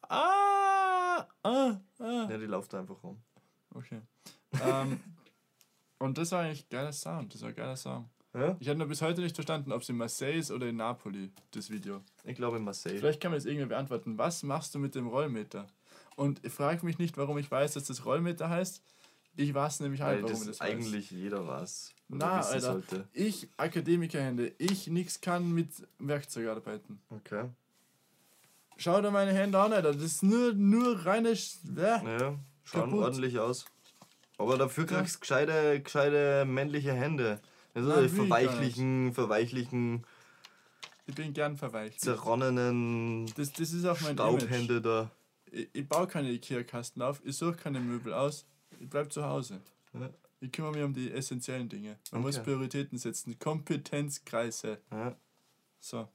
[0.10, 1.28] Ah!
[1.44, 1.80] Ah!
[2.00, 2.28] Ah!
[2.30, 3.22] Ja, die läuft einfach rum.
[3.74, 4.02] Okay.
[4.63, 5.00] ähm,
[6.00, 7.34] und das war eigentlich geiler Sound.
[7.34, 8.10] Das war ein geiler Song.
[8.34, 8.58] Ja?
[8.60, 11.32] Ich habe nur bis heute nicht verstanden, ob es in Marseille ist oder in Napoli,
[11.52, 12.02] das Video.
[12.24, 12.98] Ich glaube in Marseille.
[12.98, 14.18] Vielleicht kann man das irgendwie beantworten.
[14.18, 15.68] Was machst du mit dem Rollmeter?
[16.16, 18.82] Und ich frage mich nicht, warum ich weiß, dass das Rollmeter heißt.
[19.36, 21.94] Ich weiß nämlich halt, Weil warum das, das eigentlich jeder weiß.
[22.10, 22.60] Na, Alter.
[22.60, 23.08] sollte.
[23.13, 27.02] Ich, Akademikerhände, ich nix kann mit Werkzeug arbeiten.
[27.10, 27.50] Okay.
[28.84, 29.93] Schau dir meine Hände an, Alter.
[29.93, 31.34] Das ist nur, nur reine.
[31.38, 31.82] Sch äh.
[31.82, 32.02] Ja,
[32.65, 33.00] schauen Kaputt.
[33.06, 33.65] ordentlich aus.
[34.38, 34.98] Aber dafür Ja.
[35.00, 37.39] kriegst du gescheite, gescheite männliche Hände.
[37.74, 40.06] Also Nein, verweichlichen, verweichlichen,
[41.06, 42.02] Ich bin gern verweichlicht.
[42.02, 44.41] zerronnenen Das, das ist auch mein Image.
[44.41, 45.12] Staubhände da.
[45.50, 48.46] Ich, ich baue keine Ikea-Kasten auf, ich suche keine Möbel aus,
[48.82, 49.62] ich bleib zu Hause.
[49.93, 50.10] Ja.
[50.41, 51.98] Ich kümmere mich um die essentiellen Dinge.
[52.12, 52.43] Man muss Okay.
[52.52, 53.39] Prioritäten setzen.
[53.39, 54.80] Kompetenzkreise.
[54.91, 55.15] Ja.
[55.80, 56.10] So.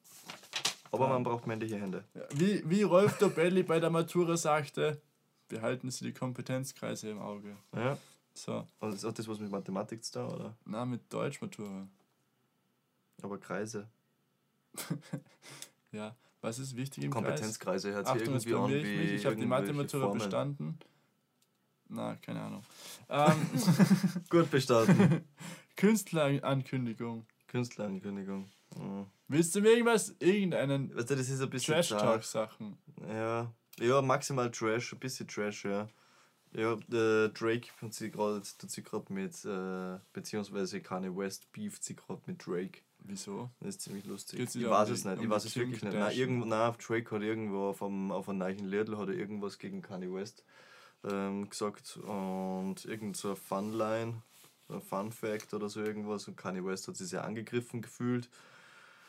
[0.90, 1.12] Aber Ja.
[1.12, 2.04] man braucht männliche Hände.
[2.14, 5.00] Ja, Wie, wie Rolf Dobelli bei der Matura sagte,
[5.48, 7.56] behalten Sie die Kompetenzkreise im Auge.
[7.74, 7.96] Ja.
[8.34, 8.66] So.
[8.80, 10.56] Und ist auch das was mit Mathematik zu tun, oder?
[10.64, 11.88] Na, mit Deutsch-Matura.
[13.22, 13.88] Aber Kreise.
[15.92, 16.14] Ja.
[16.40, 17.24] Was ist wichtig im Kreis?
[17.24, 19.14] Kompetenzkreise sich Achtung, irgendwie an wie.
[19.16, 20.78] Ich habe die Mathe-Matura bestanden.
[21.88, 22.62] Na, keine Ahnung.
[23.08, 23.48] Ähm,
[24.28, 25.24] Gut bestanden.
[25.76, 27.24] Künstlerankündigung.
[27.46, 28.50] Künstlerankündigung.
[28.76, 29.06] Mhm.
[29.28, 32.02] Willst du mir irgendwas, irgendeinen Weißt du, das ist ein bisschen Trash zart.
[32.02, 32.78] Talk Sachen?
[33.06, 35.88] Ja, ja, maximal Trash, ein bisschen Trash, ja.
[36.52, 41.84] Ja, der Drake tut sich gerade tut sich gerade mit, äh, beziehungsweise Kanye West beeft
[41.84, 42.80] sich gerade mit Drake.
[43.00, 43.50] Wieso?
[43.60, 44.38] Das ist ziemlich lustig.
[44.38, 45.94] Geht's ich weiß es nicht, um ich weiß es wirklich nicht.
[45.94, 49.58] Nein, irgendwo, nein, Drake hat irgendwo auf einem, auf einem neuen Lidl hat er irgendwas
[49.58, 50.44] gegen Kanye West
[51.04, 54.22] ähm, gesagt und irgend so eine Funline,
[54.68, 58.28] ein Fun Fact oder so irgendwas und Kanye West hat sich sehr angegriffen gefühlt.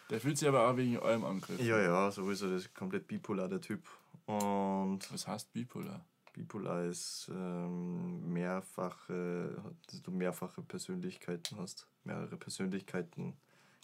[0.10, 1.60] Der fühlt sich aber auch wegen eurem Angriff.
[1.62, 3.88] Ja, ja, sowieso, das ist komplett bipolar, der Typ.
[4.26, 6.06] Und Was heißt bipolar?
[6.34, 11.88] Bipolar ist ähm, mehrfache, dass du mehrfache Persönlichkeiten hast.
[12.04, 13.36] Mehrere Persönlichkeiten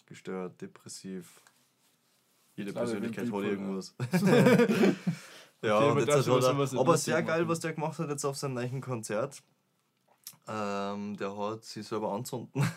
[0.06, 1.42] gestört, depressiv.
[2.56, 3.94] Jede Klar, Persönlichkeit hat irgendwas.
[5.62, 8.24] ja, Okay, und aber jetzt hat er, aber sehr geil, was der gemacht hat jetzt
[8.24, 9.42] auf seinem neuen Konzert.
[10.48, 12.62] Ähm, der hat sich selber anzünden.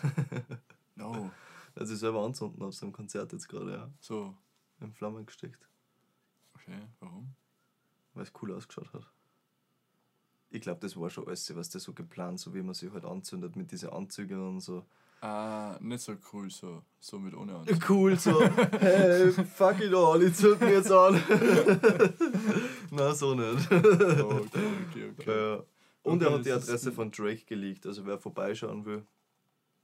[0.96, 1.30] No.
[1.76, 3.90] Sich selber anzünden auf seinem Konzert jetzt gerade, ja.
[4.00, 4.34] So.
[4.80, 5.68] In Flammen gesteckt.
[6.54, 7.34] Okay, warum?
[8.14, 9.06] weil es cool ausgeschaut hat.
[10.50, 13.04] Ich glaube, das war schon alles, was das so geplant, so wie man sich halt
[13.04, 14.84] anzündet mit diesen Anzügen und so.
[15.20, 16.82] Ah, nicht so cool, so.
[16.98, 17.88] So mit ohne Anzug.
[17.88, 18.40] Cool, so,
[18.80, 21.22] hey, fuck it all, ich zünd mich jetzt an.
[22.90, 23.70] Na, so nicht.
[23.70, 25.54] Oh, okay, okay, okay.
[25.56, 25.62] Ja.
[26.02, 29.06] Und Okay, er hat die Adresse von Drake geleakt, also wer vorbeischauen will,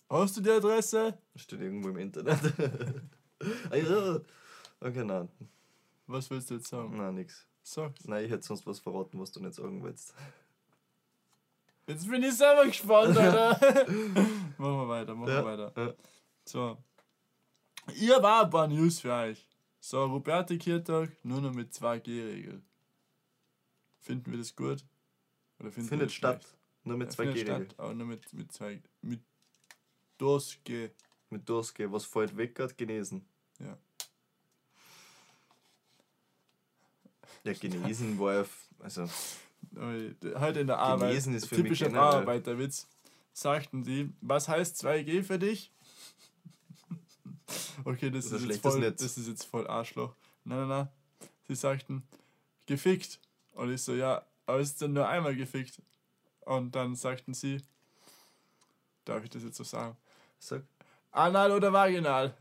[0.09, 1.19] Hast du die Adresse?
[1.35, 2.41] steht irgendwo im Internet.
[3.73, 4.21] ja.
[4.81, 5.29] Okay, nein,
[6.07, 6.97] Was willst du jetzt sagen?
[6.97, 7.47] nein, nix.
[7.63, 8.05] Sag's.
[8.07, 10.15] Nein, ich hätte sonst was verraten, was du nicht sagen willst.
[11.89, 13.59] Jetzt bin ich selber gespannt, Alter.
[14.59, 15.73] machen wir weiter, machen Ja, wir weiter.
[15.89, 15.95] ja.
[16.45, 16.79] So.
[17.95, 19.49] Ihr war ein paar News für euch.
[19.81, 22.63] So, Roberti Kirtag nur noch mit 2G-Regel.
[24.01, 24.85] Finden wir das gut?
[25.59, 26.43] Oder finden wir Findet das statt.
[26.43, 26.59] schlecht?
[26.85, 27.65] Nur mit Ja, zwei findet G-Regel.
[27.67, 28.83] statt, aber nur mit, mit zwei.
[29.03, 29.21] Mit
[30.19, 30.91] Durchge.
[31.31, 31.93] Mit Durchgehen.
[31.93, 33.25] Was fällt weg, hat genesen.
[33.59, 33.77] Ja.
[37.45, 38.45] Ja, genesen war ja.
[38.81, 39.09] Also,
[39.75, 41.11] Heute in der Arbeit.
[41.11, 42.87] Genesen ist für mich typischer generell- Arbeiterwitz.
[43.33, 45.71] Sagten die, was heißt 2G für dich?
[47.85, 49.03] okay, das Das ist jetzt voll, Netz.
[49.03, 50.15] das ist jetzt voll Arschloch.
[50.45, 50.89] Nein, nein, nein.
[51.47, 52.03] Sie sagten,
[52.67, 53.21] gefickt.
[53.53, 55.83] Und ich so, ja, aber es ist dann nur einmal gefickt.
[56.41, 57.61] Und dann sagten sie,
[59.05, 59.97] darf ich das jetzt so sagen?
[60.39, 60.63] Sag.
[61.13, 62.35] Anal oder vaginal?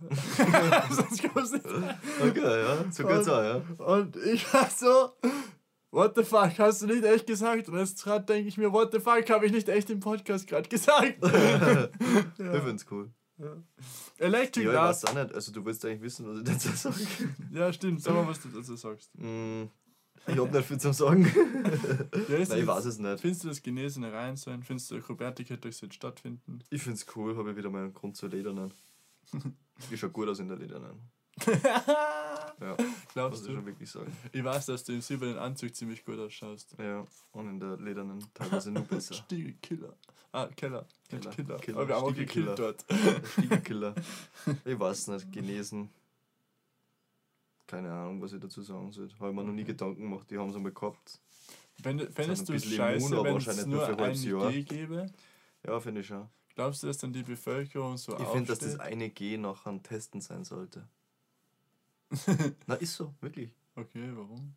[0.90, 1.96] Sonst kommst du nicht.
[2.22, 3.62] Okay, ja, so geht's auch, ja.
[3.78, 5.14] Und ich war so,
[5.92, 7.70] what the fuck, hast du nicht echt gesagt?
[7.70, 10.46] Und jetzt gerade denke ich mir, what the fuck, habe ich nicht echt im Podcast
[10.48, 11.18] gerade gesagt?
[12.38, 13.10] Ich find's cool.
[14.18, 15.04] Electric Ja, ich Glass.
[15.04, 15.36] weiß auch nicht.
[15.36, 16.96] Also, du willst eigentlich wissen, was ich dazu sage.
[17.52, 19.10] Ja, stimmt, sag mal, was du dazu sagst.
[19.18, 19.64] Mm,
[20.28, 21.25] Ich hab nicht viel zum Sagen.
[22.30, 23.19] Ja, Nein, ich weiß es nicht.
[23.19, 24.63] Findest du das Genesene rein sein?
[24.63, 26.60] Findest du, Robertika sollte stattfinden?
[26.69, 28.71] Ich find's cool, habe ich wieder mal einen Grund zur Ledernen.
[29.91, 31.01] Ich schau gut aus in der Ledernen.
[31.45, 33.56] Ja, muss Glaubst ich du?
[33.56, 34.12] schon wirklich sagen.
[34.32, 36.75] Ich weiß, dass du im silbernen Anzug ziemlich gut ausschaust.
[36.80, 39.13] Ja, und in der Ledernen teilweise nur besser.
[39.25, 39.93] Stiege Killer.
[40.32, 40.88] Ah, Keller.
[41.12, 41.36] Nicht Killer.
[41.36, 41.58] Killer.
[41.60, 41.78] Killer.
[41.80, 42.56] Aber wir haben auch Stiegekiller.
[42.56, 42.89] gekillt dort.
[42.89, 43.95] Der Stiegenkiller.
[44.63, 45.89] Ich weiß nicht, genesen.
[47.67, 49.10] Keine Ahnung, was ich dazu sagen soll.
[49.19, 51.19] Habe ich mir noch nie Gedanken gemacht, die haben es einmal gehabt.
[51.82, 54.13] Fänd- Fändest du es scheiße, immun, wenn es nur nur für ein.
[54.54, 55.12] G gäbe?
[55.65, 56.28] Ja, finde ich schon.
[56.54, 59.84] Glaubst du, dass dann die Bevölkerung so Ich finde, dass das eine G nachher ein
[59.84, 60.88] Testen sein sollte.
[62.67, 63.51] Na, ist so, wirklich.
[63.75, 64.56] Okay, warum?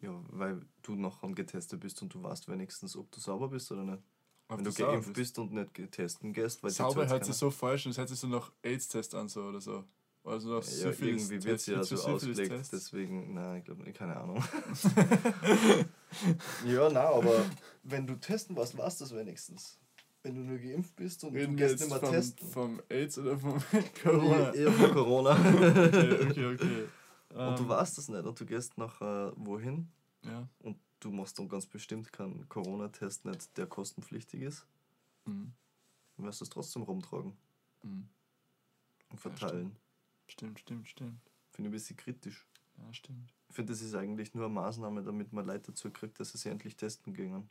[0.00, 3.82] Ja, weil du nachher getestet bist und du weißt wenigstens, ob du sauber bist oder
[3.84, 4.02] nicht.
[4.48, 7.86] Ob Wenn du geimpft bist und nicht getesten gehst, weil Sauber hört sich so falsch
[7.86, 9.84] an, das hört sich so nach AIDS-Test an, so oder so.
[10.24, 14.16] Also nach Ja, Syphilis irgendwie wird sie ja so ausgelegt, deswegen, nein, ich glaube keine
[14.16, 14.36] Ahnung.
[16.64, 17.44] ja, na, aber
[17.82, 19.78] wenn du testen warst, warst das wenigstens.
[20.22, 22.48] Wenn du nur geimpft bist und Reden du gehst mehr vom, testen.
[22.48, 23.60] vom AIDS oder vom
[24.02, 24.54] Corona?
[24.54, 25.30] Eher von Corona.
[25.32, 26.84] okay, okay, okay.
[27.30, 29.88] und du Ähm, weißt das nicht und du gehst nachher wohin
[30.24, 30.48] Ja.
[30.60, 34.66] und du machst dann ganz bestimmt keinen Corona-Test nicht, der kostenpflichtig ist,
[35.24, 35.52] Mhm.
[36.16, 37.36] dann wirst du es trotzdem rumtragen
[37.82, 38.08] Mhm.
[39.10, 39.76] und verteilen.
[40.32, 41.20] Stimmt, stimmt, stimmt.
[41.50, 42.46] Finde ich ein bisschen kritisch.
[42.78, 43.34] Ja, stimmt.
[43.50, 46.38] Ich finde, das ist eigentlich nur eine Maßnahme, damit man Leute dazu kriegt, dass sie
[46.38, 47.50] sich endlich testen gingen.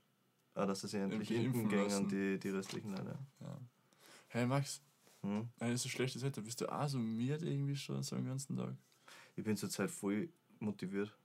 [0.56, 3.20] Ah, dass sie sich endlich Endlich impfen impfen gingen, die, die restlichen Leute.
[3.40, 3.62] Ja.
[4.30, 4.82] Hey Max,
[5.22, 5.48] Hm?
[5.60, 8.76] wenn so schlechtes Wetter, bist du auch so miert irgendwie schon so den ganzen Tag?
[9.36, 11.16] Ich bin zurzeit voll motiviert.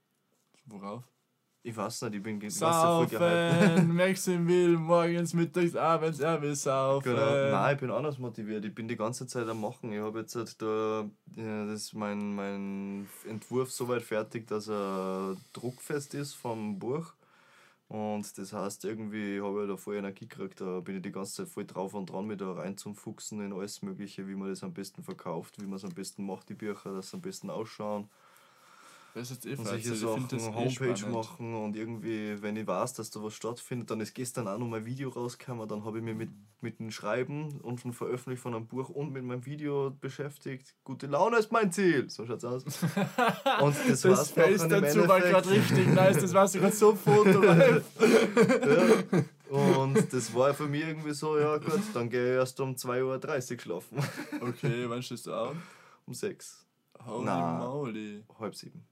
[0.65, 1.09] Worauf?
[1.67, 2.59] Ich weiß nicht, ich bin ganz.
[2.59, 7.13] Saufen, Maxim will morgens, mittags, abends, er will saufen.
[7.13, 7.51] Genau.
[7.51, 8.63] Nein, ich bin anders motiviert.
[8.63, 9.91] Ich bin die ganze Zeit am Machen.
[9.91, 15.35] Ich habe jetzt halt da ja, das ist mein, mein Entwurf soweit fertig, dass er
[15.51, 17.11] druckfest ist vom Buch.
[17.89, 20.61] Und das heißt, irgendwie habe ich da voll Energie gekriegt.
[20.61, 23.41] Da bin ich die ganze Zeit voll drauf und dran, mich da rein zum Fuchsen
[23.41, 26.47] in alles Mögliche, wie man das am besten verkauft, wie man es am besten macht,
[26.47, 28.07] die Bücher, dass sie am besten ausschauen.
[29.17, 31.11] Das ist jetzt eh und solche das Sachen, eh Homepage spannend.
[31.11, 34.67] machen und irgendwie, wenn ich weiß, dass da was stattfindet, dann ist gestern auch noch
[34.67, 36.29] mein Video rausgekommen, dann habe ich mich mit,
[36.61, 40.75] mit dem Schreiben und dem Veröffentlichen von einem Buch und mit meinem Video beschäftigt.
[40.83, 42.63] Gute Laune ist mein Ziel, so schaut's aus.
[43.61, 47.83] Und das, Das war's Face dazu war gerade richtig nice, das war sogar so fotoreif.
[49.19, 49.23] ja.
[49.49, 53.53] Und das war für mich irgendwie so, ja gut, dann gehe ich erst um 2.30
[53.53, 53.97] Uhr schlafen.
[54.41, 55.55] Okay, wann stehst du auf?
[56.05, 56.65] Um 6.
[57.05, 57.57] Holy Na.
[57.57, 58.23] moly.
[58.39, 58.85] Halb sieben.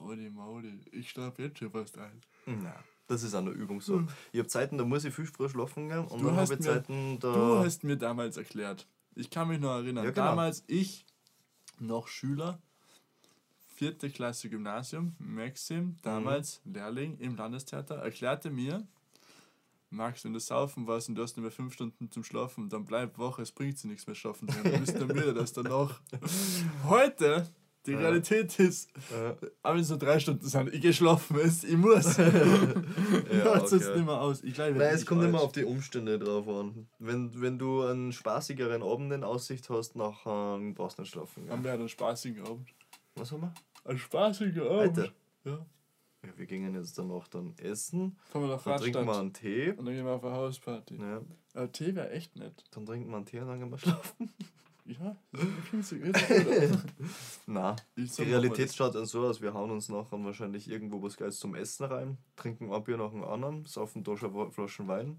[0.00, 0.80] Holy moly.
[0.92, 2.20] Ich schlafe jetzt schon fast ein.
[2.46, 2.74] Na,
[3.06, 4.04] das ist eine Übung so.
[4.32, 6.60] Ich habe Zeiten, da muss ich viel früher schlafen gehen und Du dann hast habe
[6.60, 7.32] ich mir- Zeiten, da.
[7.32, 8.86] Du hast mir damals erklärt.
[9.14, 10.04] Ich kann mich noch erinnern.
[10.04, 10.26] Ja, genau.
[10.26, 11.04] Damals ich
[11.80, 12.60] noch Schüler,
[13.74, 16.74] vierte Klasse Gymnasium, Maxim, damals Mhm.
[16.74, 18.86] Lehrling im Landestheater, erklärte mir,
[19.90, 22.84] Max, wenn du saufen warst und du hast nur mehr fünf Stunden zum Schlafen, dann
[22.84, 24.46] bleib wach, es bringt sich nichts mehr schlafen.
[24.46, 24.62] gehen.
[24.64, 26.00] Du bist dann müde, dass danach.
[26.84, 27.48] Heute,
[27.88, 27.98] die Ja.
[28.00, 29.36] Realität ist, Ja.
[29.62, 32.16] aber es nur drei Stunden sind, ich gehe schlafen, es- ich muss.
[32.18, 33.66] ja, okay.
[33.66, 34.42] sonst nicht mehr aus.
[34.44, 35.46] Ich glaube, ich Nein, es kommt immer alt.
[35.46, 36.88] auf die Umstände drauf an.
[36.98, 41.48] Wenn, wenn du einen spaßigeren Abend in Aussicht hast, nachher brauchst du nicht schlafen.
[41.50, 41.64] Haben Ja.
[41.64, 42.68] wir einen spaßigen Abend.
[43.16, 43.54] Was haben wir?
[43.84, 44.98] Ein spaßiger Abend.
[44.98, 45.12] Heute.
[45.44, 45.66] Ja.
[46.24, 49.70] Ja, wir gingen jetzt danach dann essen, Fahren wir nach dann trinken wir einen Tee.
[49.70, 50.96] Und dann gehen wir auf eine Hausparty.
[50.96, 51.20] Ja,
[51.54, 52.64] Aber Tee wäre echt nett.
[52.72, 54.28] dann trinken wir einen Tee und dann gehen wir schlafen.
[54.88, 55.16] Ja.
[57.46, 61.38] Na, die Realität schaut dann so aus, wir hauen uns nachher wahrscheinlich irgendwo was Geiles
[61.38, 64.02] zum Essen rein, trinken ein Bier nach dem anderen, saufen
[64.34, 65.18] Wa- Flaschen Wein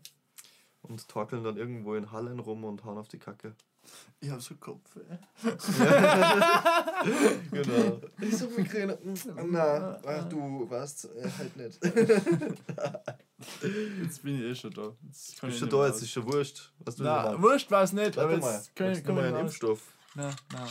[0.81, 3.55] und torkeln dann irgendwo in Hallen rum und hauen auf die Kacke.
[4.21, 5.17] Ich hab so Kopf, ey.
[7.51, 8.01] Genau.
[8.21, 8.97] Ich so Migräne.
[9.45, 11.79] Na, ach, du weißt, halt nicht.
[14.01, 14.93] Jetzt bin ich eh schon da.
[15.05, 16.73] Jetzt Bist ich schon da, jetzt ist schon wurscht.
[16.79, 19.41] Was du Na, wurscht war es nicht, aber Warte mal, jetzt mal ich einen raus.
[19.41, 19.81] Impfstoff.
[20.15, 20.67] Na, na.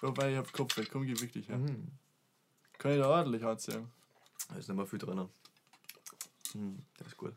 [0.00, 1.58] Wobei ich hab Kopf, komm, geh wirklich her.
[1.58, 1.88] Mhm.
[2.78, 3.90] Kann ich da ordentlich anziehen.
[4.48, 5.28] Da ist nicht mehr viel drin.
[6.54, 7.34] Mhm, das ist gut.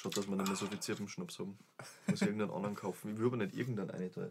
[0.00, 1.58] Schaut, dass wir nicht mehr so viel Zirpenschnaps haben.
[2.06, 3.12] Muss irgendeinen anderen kaufen.
[3.12, 4.28] Ich will aber nicht irgendeinen einen da.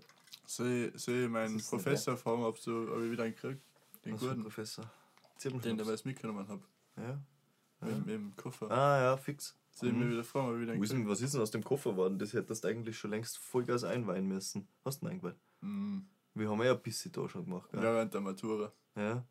[0.48, 3.60] Soll ich, soll ich meinen Professor fragen, ob, du, ob ich wieder einen krieg?
[4.04, 4.90] Den Was guten, Professor.
[5.44, 6.60] den, der was mitgenommen hab.
[6.98, 7.20] Ja.
[7.82, 7.98] Mit, Ja.
[8.00, 8.72] mit dem Koffer.
[8.72, 9.56] Ah ja, fix.
[9.72, 10.00] Soll ich Mhm.
[10.06, 11.08] mir wieder fragen, ob ich wieder einen krieg?
[11.08, 12.18] was ist denn aus dem Koffer geworden?
[12.18, 14.68] Das hättest du eigentlich schon längst Vollgas einweihen müssen.
[14.84, 15.36] Hast du ihn eingeweiht?
[15.62, 16.00] Mm,
[16.34, 17.82] Wir haben ja ein bisschen da schon gemacht, gell?
[17.84, 18.72] während der Matura.
[18.96, 19.24] Ja.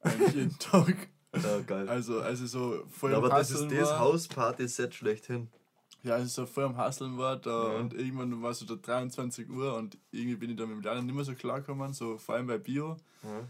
[0.00, 0.96] Eigentlich jeden Tag.
[1.40, 1.88] Ja, geil.
[1.88, 3.98] Also, also so voll Ja, aber das ist das.
[4.00, 5.48] Hausparty-Set schlechthin.
[6.02, 7.78] Ja, also so voll am Hasseln war da Ja.
[7.78, 10.82] und irgendwann war es so da 23 Uhr und irgendwie bin ich da mit dem
[10.82, 12.96] Lernen nicht mehr so klargekommen, so vor allem bei Bio.
[13.22, 13.46] Ja.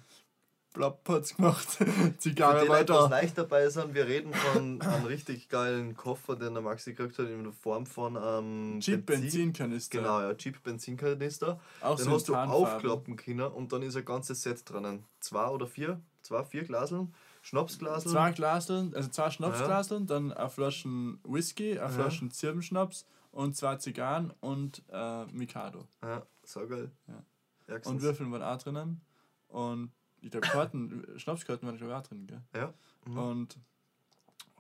[1.09, 3.11] Hat's gemacht, Für Zigarre die Leute, was weiter.
[3.11, 7.29] leicht dabei sind, wir reden von einem richtig geilen Koffer, den der Maxi gekriegt hat,
[7.29, 9.99] in der Form von ähm, Jeep Benzinkanister.
[9.99, 11.61] Genau, ja, Jeep Benzinkanister.
[11.81, 15.05] Auch Den so hast du aufklappen können und dann ist ein ganzes Set drinnen.
[15.19, 18.13] Zwei oder vier, zwei, vier Glaseln, Schnapsglaseln.
[18.13, 24.33] Zwei Glaseln, also zwei Schnapsglaseln, dann eine Flaschen Whisky, eine Flaschen Zirbenschnaps und zwei Zigarren
[24.41, 25.87] und äh, Mikado.
[26.03, 26.91] Ja, so geil.
[27.09, 27.77] Ja.
[27.85, 29.01] Und Würfeln waren auch drinnen.
[29.49, 32.43] Und ich glaube, Karten, Schnapskarten waren schon auch drin, gell?
[32.55, 32.75] Ja.
[33.07, 33.19] Mhm.
[33.19, 33.59] Und,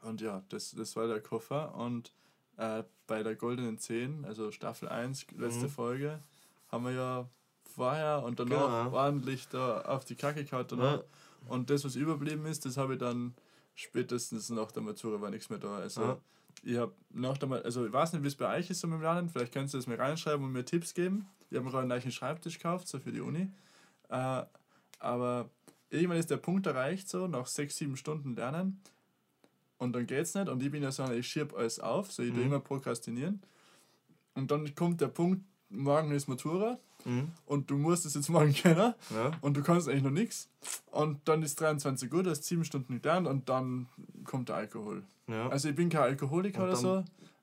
[0.02, 1.74] und ja, das, das war der Koffer.
[1.74, 2.12] Und
[2.56, 5.70] äh, bei der Goldenen 10, also Staffel 1, letzte Mhm.
[5.70, 6.20] Folge,
[6.68, 7.28] haben wir ja
[7.74, 8.96] vorher und danach Genau.
[8.96, 10.66] ordentlich da auf die Kacke gehauen.
[10.78, 11.02] Ja.
[11.46, 13.34] Und das, was überblieben ist, das habe ich dann
[13.74, 15.76] spätestens nach der Matura war nichts mehr da.
[15.78, 16.18] Also Ja.
[16.62, 18.86] ich habe nach der Ma- also ich weiß nicht, wie es bei euch ist so
[18.86, 21.26] mit dem Lernen, vielleicht kannst du das mir reinschreiben und mir Tipps geben.
[21.50, 23.48] Ich habe mir gerade einen neuen Schreibtisch gekauft, so für die Uni.
[24.08, 24.42] Äh,
[24.98, 25.48] aber
[25.88, 28.80] irgendwann ist der Punkt erreicht, so nach sechs, sieben Stunden Lernen.
[29.78, 30.48] Und dann geht's nicht.
[30.48, 32.42] Und ich bin ja so, ich schieb alles auf, so ich Mhm.
[32.42, 33.40] immer prokrastinieren.
[34.34, 37.32] Und dann kommt der Punkt, morgen ist Matura Mhm.
[37.46, 39.30] und du musst es jetzt morgen können Ja.
[39.40, 40.48] und du kannst eigentlich noch nichts.
[40.90, 43.88] Und dann ist 23 Uhr, du hast sieben Stunden gelernt und dann
[44.24, 45.02] kommt der Alkohol.
[45.26, 45.48] ja.
[45.48, 46.88] Also ich bin kein Alkoholiker Und oder so.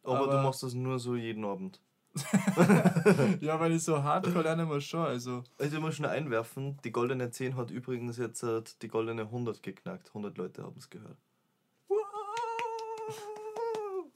[0.04, 1.80] aber, du aber- machst das nur so jeden Abend.
[3.42, 5.02] Ja, weil ich so hardcore lernen muss schon.
[5.06, 9.22] Also Also ich muss schon einwerfen, die goldene 10 hat übrigens jetzt äh, die goldene
[9.24, 10.08] 100 geknackt.
[10.10, 11.18] 100 Leute haben es gehört.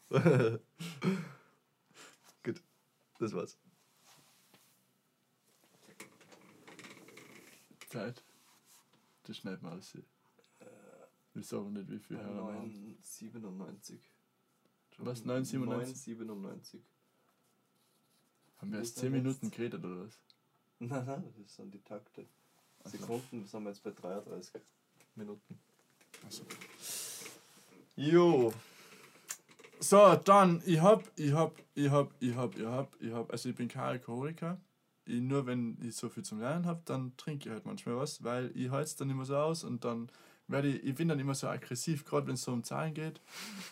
[2.43, 2.61] Gut,
[3.19, 3.57] das war's.
[7.91, 8.23] Zeit.
[9.23, 9.97] Das schneidet man aus.
[11.33, 12.71] Wir sagen nicht, wie viel Hörer wir haben.
[12.71, 13.99] 997.
[14.97, 16.15] Was, 997?
[16.15, 16.81] 997.
[18.57, 20.19] Haben wir erst Ist 10 er Minuten geredet oder was?
[20.79, 22.27] Nein, nein, das sind die Takte.
[22.85, 24.61] Sekunden sind wir jetzt bei 33
[25.15, 25.59] Minuten.
[26.25, 26.43] Achso.
[27.95, 28.53] Jo.
[29.79, 33.49] So, dann, ich hab, ich hab, ich hab, ich hab, ich hab, ich hab, also
[33.49, 34.59] ich bin kein Alkoholiker.
[35.05, 38.51] Nur wenn ich so viel zum Lernen hab, dann trinke ich halt manchmal was, weil
[38.55, 40.09] ich halte es dann immer so aus und dann
[40.47, 43.19] werde ich, ich bin dann immer so aggressiv, gerade wenn es so um Zahlen geht.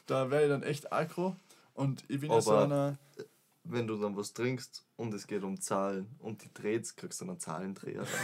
[0.08, 1.36] Da werde ich dann echt aggro
[1.74, 2.98] und ich bin ja so einer,
[3.64, 7.26] Wenn du dann was trinkst und es geht um Zahlen und die drehst, kriegst du
[7.26, 8.06] einen Zahlendreher.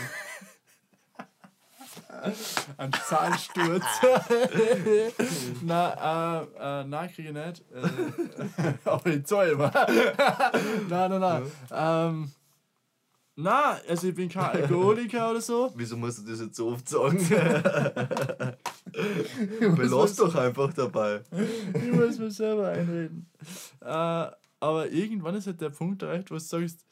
[2.78, 3.86] ein Zahlensturz.
[5.64, 7.64] na, äh, äh, nein, kriege ich nicht.
[7.72, 9.72] Äh, aber ich zahle immer.
[10.90, 11.52] nein, nein, nein.
[11.72, 12.32] Ähm,
[13.38, 15.72] na, also ich bin kein Alkoholiker oder so.
[15.76, 17.18] Wieso musst du das jetzt so oft sagen?
[19.76, 21.22] Belass doch einfach dabei.
[21.74, 23.30] Ich muss mir selber einreden.
[23.82, 24.28] Äh,
[24.60, 26.86] aber irgendwann ist halt der Punkt erreicht, wo du sagst,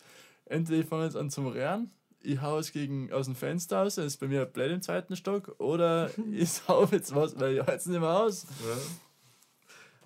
[0.45, 1.89] entweder ich fange jetzt an zum Rennen,
[2.21, 5.15] ich hau es gegen, aus dem Fenster aus, das ist bei mir blöd im zweiten
[5.15, 8.45] Stock, oder ich sauf jetzt was, weil ich es nicht mehr aus.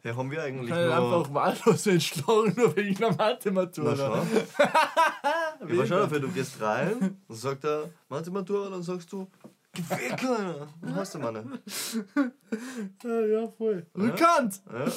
[0.04, 0.12] Ja.
[0.12, 1.20] ja, haben wir Ich eigentlich kann nicht nur...
[1.20, 3.70] einfach wahllos entschlagen, nur wegen einer Na
[5.60, 5.70] Mathe-Matura.
[5.70, 5.76] schau.
[5.82, 9.28] Ja, schau dafür, du gehst rein, dann sagt er Mathematura, dann sagst du,
[9.90, 10.68] weg, Alter.
[10.96, 11.60] Hast du meine.
[13.04, 13.86] Ja, ja, voll.
[13.96, 14.62] Rückhand!
[14.72, 14.88] Ja.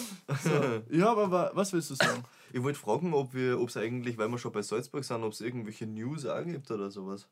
[0.89, 2.25] Ich hab aber, was willst du sagen?
[2.53, 5.33] Ich wollte fragen, ob wir, ob es eigentlich, weil wir schon bei Salzburg sind, ob
[5.33, 7.27] es irgendwelche News auch gibt oder sowas.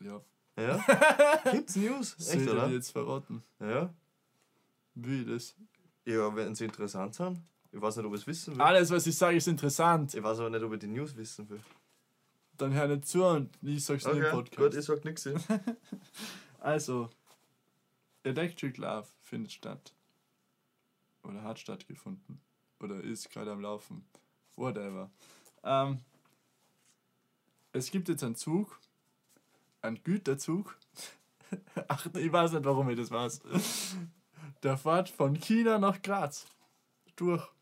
[0.00, 0.20] Ja,
[0.58, 0.84] Ja?
[1.52, 2.14] Gibt's News?
[2.18, 2.68] soll Echt, ich dir oder?
[2.70, 3.42] jetzt verraten?
[3.60, 3.92] Ja.
[4.94, 5.54] Wie das?
[6.04, 7.38] Ja, wenn sie interessant sind.
[7.72, 8.60] Ich weiß nicht, ob ich es wissen will.
[8.62, 10.14] Alles, was ich sage, ist interessant.
[10.14, 11.60] Ich weiß aber nicht, ob ich die News wissen will.
[12.56, 14.58] Dann hör nicht zu und ich sag's okay, nicht im Podcast.
[14.58, 15.28] Gut, ich sag nichts.
[16.60, 17.10] also,
[18.22, 19.94] Electric Love findet statt.
[21.22, 22.40] Oder hat stattgefunden.
[22.80, 24.04] Oder ist gerade am Laufen.
[24.56, 25.10] Whatever.
[25.62, 26.00] Ähm,
[27.72, 28.78] es gibt jetzt einen Zug,
[29.82, 30.78] einen Güterzug.
[31.88, 33.40] Ach, ich weiß nicht, warum ich das weiß.
[34.62, 36.46] Der fährt von China nach Graz.
[37.16, 37.53] Durch.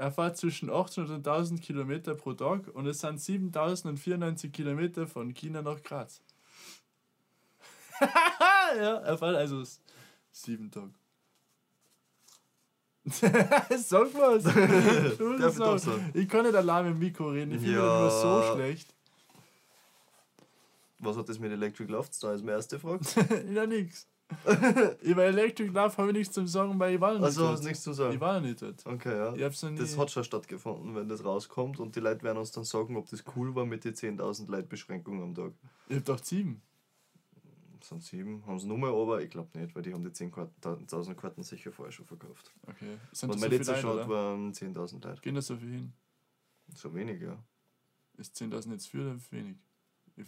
[0.00, 5.34] Er fährt zwischen 800 und 1000 Kilometer pro Tag und es sind 7094 Kilometer von
[5.34, 6.22] China nach Graz.
[8.00, 9.62] ja, er fährt also
[10.32, 10.94] sieben Tage.
[13.10, 14.46] Sag was!
[16.14, 18.00] ich kann nicht allein mit dem Mikro reden, ich finde ja.
[18.00, 18.94] nur so schlecht.
[20.98, 22.34] Was hat das mit Electric zu tun?
[22.34, 23.04] Ist meine erste Frage.
[23.52, 24.08] ja, nix.
[25.02, 27.82] Über Electric Love habe ich nichts zu sagen, weil ich war nicht Also hast nichts
[27.82, 28.14] zu sagen?
[28.14, 28.84] Ich war nicht dort.
[28.86, 29.34] Okay, ja.
[29.34, 32.38] Ich hab's noch nie das hat schon stattgefunden, wenn das rauskommt und die Leute werden
[32.38, 35.52] uns dann sagen, ob das cool war mit den 10.000 Leute Beschränkungen am Tag.
[35.88, 36.62] Ich hab doch sieben.
[37.82, 41.14] Sind sieben, haben sie nur mal, aber ich glaube nicht, weil die haben die 10.000
[41.14, 42.52] Karten sicher vorher schon verkauft.
[42.66, 42.98] Okay.
[43.12, 45.20] Sind und mein so letzter Shot waren 10.000 Leute.
[45.22, 45.92] Gehen da so viel hin?
[46.74, 47.42] So wenig, ja.
[48.18, 49.56] Ist 10.000 jetzt viel oder wenig?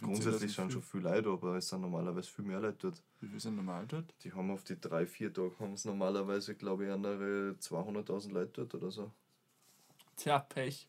[0.00, 3.02] Grundsätzlich sind schon viele Leute, aber es sind normalerweise viel mehr Leute dort.
[3.20, 4.14] Wie viele sind normal dort?
[4.22, 8.52] Die haben auf die drei, vier Tage haben es normalerweise, glaube ich, andere 200.000 Leute
[8.64, 9.10] dort oder so.
[10.16, 10.88] Tja, Pech.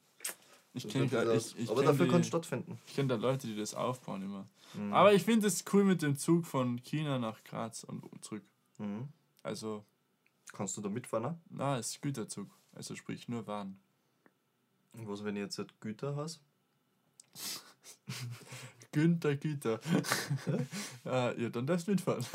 [0.75, 2.79] Ich kenne ich, ich Aber dafür kann es stattfinden.
[2.87, 4.47] Ich kenne da Leute, die das aufbauen immer.
[4.73, 4.91] Mhm.
[4.91, 8.43] Aber ich finde es cool mit dem Zug von China nach Graz und zurück.
[8.79, 9.07] Mhm.
[9.43, 9.85] Also.
[10.51, 11.23] Kannst du da mitfahren?
[11.23, 11.39] Ne?
[11.49, 12.47] Na, es ist Güterzug.
[12.73, 13.79] Also sprich nur Waren.
[14.93, 16.41] Und was, wenn ich jetzt halt Güter hast?
[18.93, 19.79] Günther Güter.
[21.05, 21.33] Ja?
[21.33, 22.25] ja, dann darfst du mitfahren.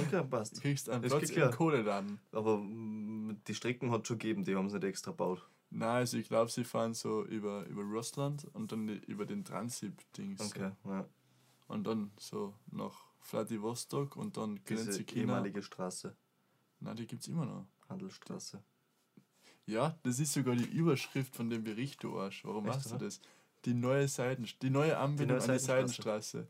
[0.00, 0.56] okay, passt.
[0.56, 2.18] Du kriegst einen Platz im Kohleladen.
[2.32, 5.46] Aber mm, die Strecken hat es schon gegeben, die haben sie nicht extra gebaut.
[5.70, 10.40] Nein, also ich glaube, sie fahren so über, über Russland und dann über den Transip-Dings.
[10.40, 10.90] Okay, so.
[10.90, 11.06] ja.
[11.66, 15.20] Und dann so nach Vladivostok und dann Grenze China.
[15.20, 16.16] ehemalige Straße.
[16.80, 17.66] Nein, die gibt es immer noch.
[17.90, 18.62] Handelsstraße.
[19.66, 22.42] Ja, das ist sogar die Überschrift von dem Bericht, du Arsch.
[22.44, 23.20] Warum Echt, machst du das?
[23.64, 26.46] Die neue Seiten, die neue Anbindung die neue an die Seidenstraße.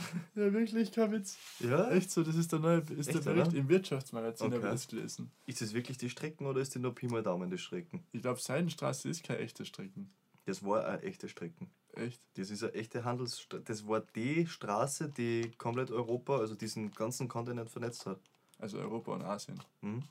[0.34, 1.36] ja, wirklich, kein Witz.
[1.58, 1.90] Ja?
[1.90, 3.56] Echt so, das ist der neue ist Echt, der Bericht oder?
[3.56, 4.56] im Wirtschaftsmagazin, okay.
[4.56, 5.30] habe ich das gelesen.
[5.46, 8.02] Ist das wirklich die Strecken oder ist die nur Pi mal Daumen die Strecken?
[8.12, 10.10] Ich glaube, Seidenstraße ist keine echte Strecken.
[10.46, 11.70] Das war eine echte Strecken.
[11.92, 12.20] Echt?
[12.34, 13.64] Das ist eine echte Handelsstraße.
[13.64, 18.20] Das war die Straße, die komplett Europa, also diesen ganzen Kontinent vernetzt hat.
[18.58, 19.60] Also Europa und Asien.
[19.80, 20.02] Mhm.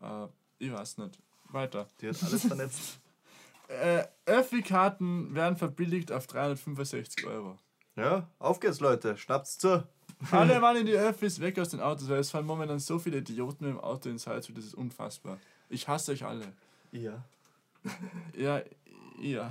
[0.00, 0.26] Äh,
[0.58, 1.18] ich weiß nicht.
[1.48, 1.88] Weiter.
[2.00, 3.00] Die hat alles vernetzt.
[3.70, 7.56] äh, Öffi-Karten werden verbilligt auf 365 Euro.
[7.96, 9.16] Ja, auf geht's, Leute.
[9.16, 9.86] Schnappt's zu.
[10.30, 13.18] Alle waren in die Öffis, weg aus den Autos, weil es fahren momentan so viele
[13.18, 15.38] Idioten mit dem Auto in Salzburg, das ist unfassbar.
[15.68, 16.52] Ich hasse euch alle.
[16.92, 17.24] Ja.
[18.36, 18.60] Ja,
[19.18, 19.50] ja.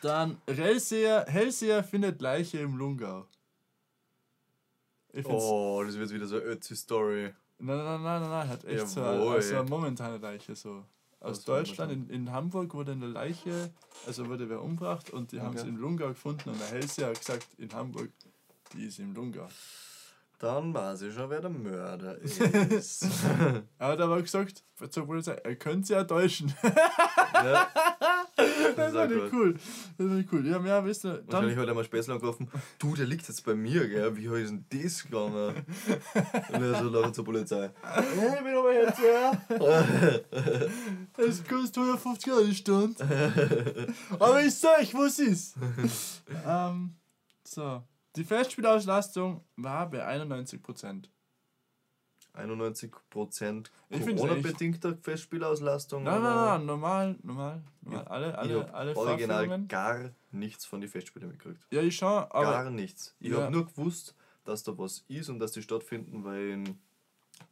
[0.00, 3.26] Dann Hellseher, Hellseher findet Leiche im Lungau.
[5.24, 7.32] Oh, das wird wieder so eine Ötzi-Story.
[7.64, 10.84] Nein, nein, nein, nein, nein, hat echt so eine, also eine momentane Leiche so.
[11.20, 13.70] Aus Was Deutschland, in, in Hamburg wurde eine Leiche,
[14.04, 15.46] also wurde wer umgebracht und die okay.
[15.46, 18.10] haben sie im Lungau gefunden und der Hellseher hat gesagt, in Hamburg,
[18.72, 19.46] die ist im Lungau.
[20.42, 22.42] Dann weiß ich schon, wer der Mörder ist.
[23.78, 26.52] er hat aber gesagt, zur Polizei, er könnte sie ja täuschen.
[27.34, 27.68] ja.
[28.34, 29.54] Das, das ist nicht cool.
[29.98, 30.46] Das ist nicht cool.
[30.46, 31.22] Ja, ja, wisst ihr.
[31.26, 34.16] Wahrscheinlich hat er mal Späßler angerufen, du, der liegt jetzt bei mir, gell?
[34.16, 35.64] Wie ist denn das gegangen?
[36.48, 37.70] Und er so laufen zur Polizei.
[37.84, 39.32] Ja, ich bin aber jetzt, ja.
[41.16, 43.86] Das kostet 150 Euro die Stunde.
[44.18, 45.56] Aber ich sag was ist.
[46.46, 46.96] ähm,
[47.44, 47.82] so.
[48.16, 51.10] Die Festspielauslastung war bei 91 Prozent.
[52.34, 56.02] 91 Prozent Corona-bedingter Festspielauslastung?
[56.02, 58.04] Nein, nein, nein, normal, normal, normal.
[58.06, 61.62] Alle, alle, ich alle original gar nichts von den Festspielen mitgekriegt.
[61.70, 62.42] Ja, ich schon, aber...
[62.42, 63.14] Gar nichts.
[63.20, 63.42] Ich ja.
[63.42, 66.74] habe nur gewusst, dass da was ist und dass die stattfinden, weil ich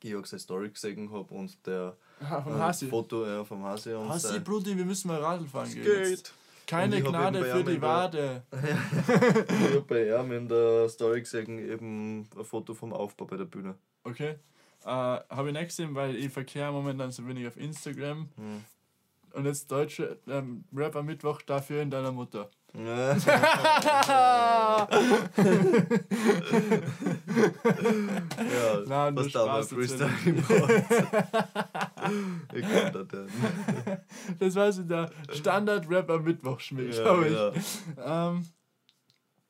[0.00, 3.92] Georg seine Story gesehen habe und der ja, vom äh, Foto ja, vom Hasi.
[3.92, 5.82] Und Hasi, Brudi, wir müssen mal Radl fahren gehen.
[5.82, 6.32] Geht.
[6.70, 8.44] Keine Gnade für die Wade.
[8.52, 13.44] ich habe bei ihm in der Story gesehen, eben ein Foto vom Aufbau bei der
[13.44, 13.74] Bühne.
[14.04, 14.36] Okay.
[14.84, 18.28] Äh, habe ich nicht gesehen, weil ich verkehre momentan so wenig auf Instagram.
[18.36, 18.64] Hm.
[19.32, 22.48] Und jetzt deutsche ähm, Rap am Mittwoch dafür in deiner Mutter.
[22.72, 23.16] Ja,
[28.86, 30.10] Na, was da Freestyle
[32.54, 33.28] Ich kann das denn.
[34.38, 37.34] Das war so der Standard-Rap am Mittwoch schmeckt, ja, glaube ich.
[37.96, 38.30] Ja.
[38.30, 38.46] Ähm,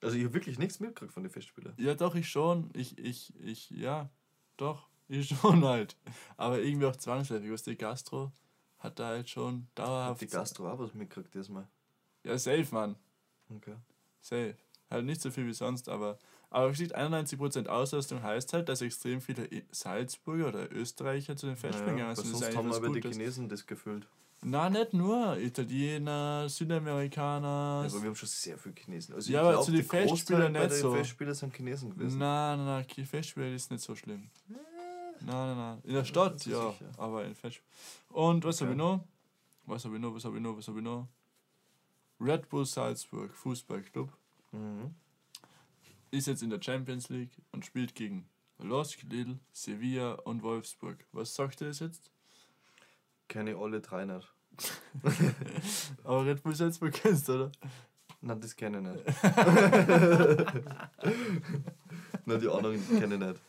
[0.02, 1.74] also ich habe wirklich nichts mitgekriegt von den Festspielen.
[1.76, 2.70] Ja, doch, ich schon.
[2.72, 4.08] Ich, ich, ich, ja,
[4.56, 4.88] doch.
[5.08, 5.96] Ich schon halt.
[6.36, 7.50] Aber irgendwie auch zwangsläufig.
[7.50, 8.32] Was die Gastro
[8.78, 10.22] hat da halt schon dauerhaft.
[10.22, 11.68] Die Gastro auch was mitgekriegt diesmal.
[12.24, 12.96] Ja, safe, Mann.
[13.56, 13.74] Okay.
[14.20, 14.56] Safe.
[14.90, 16.18] Halt nicht so viel wie sonst, aber.
[16.52, 21.94] Aber steht 91% Auslastung heißt halt, dass extrem viele Salzburger oder Österreicher zu den Festspielen
[21.96, 22.32] Naja, gegangen sind.
[22.32, 23.00] Ist sonst haben aber die.
[23.00, 24.08] Chinesen das gefüllt.
[24.42, 25.36] Na, nicht nur.
[25.38, 27.82] Italiener, Südamerikaner.
[27.84, 29.14] Ja, aber wir haben schon sehr viele Chinesen.
[29.14, 30.92] Also Ja, aber glaub, zu den bei nicht so.
[30.94, 32.18] Festspielen sind Chinesen gewesen.
[32.18, 34.28] Nein, nein, nein, die Festspiele ist nicht so schlimm.
[34.48, 34.58] Nein,
[35.26, 35.78] nein, nein.
[35.84, 36.90] In der Stadt, ja, sicher?
[36.96, 37.70] aber in Festspielen.
[38.08, 38.76] Und was habe Okay.
[38.76, 39.04] ich noch?
[39.66, 41.06] Was habe ich noch, was habe ich noch, was habe ich noch?
[42.20, 44.12] Red Bull Salzburg, Fußballclub,
[44.52, 44.94] Mhm.
[46.10, 51.06] ist jetzt in der Champions League und spielt gegen Losk, Lille, Sevilla und Wolfsburg.
[51.12, 52.10] Was sagt ihr das jetzt?
[53.28, 54.28] Kenne ich alle drei nicht.
[56.04, 57.52] Aber Red Bull Salzburg kennst du, oder?
[58.20, 59.04] Nein, das kenne ich nicht.
[62.26, 63.40] Nein, die anderen kenne ich nicht.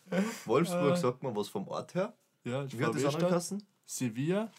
[0.47, 0.95] Wolfsburg Ah.
[0.95, 2.13] sagt man was vom Ort her.
[2.43, 3.41] Ja, Wie hat das andere?
[3.85, 4.49] Sevilla,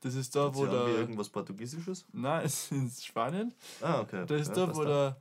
[0.00, 0.86] das ist da, wo der...
[0.88, 2.04] irgendwas Portugiesisches?
[2.12, 3.54] Nein, es ist in Spanien.
[3.80, 4.24] Ah, okay.
[4.26, 5.20] Da ist ja, da, wo der.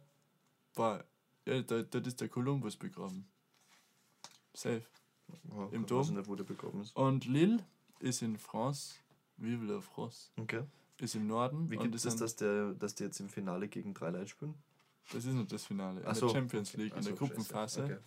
[0.75, 1.03] Boah,
[1.45, 3.27] ja, da, da ist der Kolumbus begraben.
[4.53, 4.83] Safe.
[5.49, 5.99] Ja, im ich Dom.
[5.99, 6.95] Weiß nicht, wo der begraben ist.
[6.95, 7.63] Und Lille
[7.99, 8.95] ist in France.
[9.37, 10.31] Vive la France.
[10.37, 10.63] Okay.
[10.99, 11.69] Ist im Norden.
[11.69, 14.27] Wie gibt ist es, ein- dass, der, dass die jetzt im Finale gegen drei Leute
[14.27, 14.55] spielen?
[15.11, 16.01] Das ist nicht das Finale.
[16.01, 16.27] In so.
[16.27, 17.83] der Champions League, Ach in der so, Gruppenphase.
[17.83, 17.97] Okay.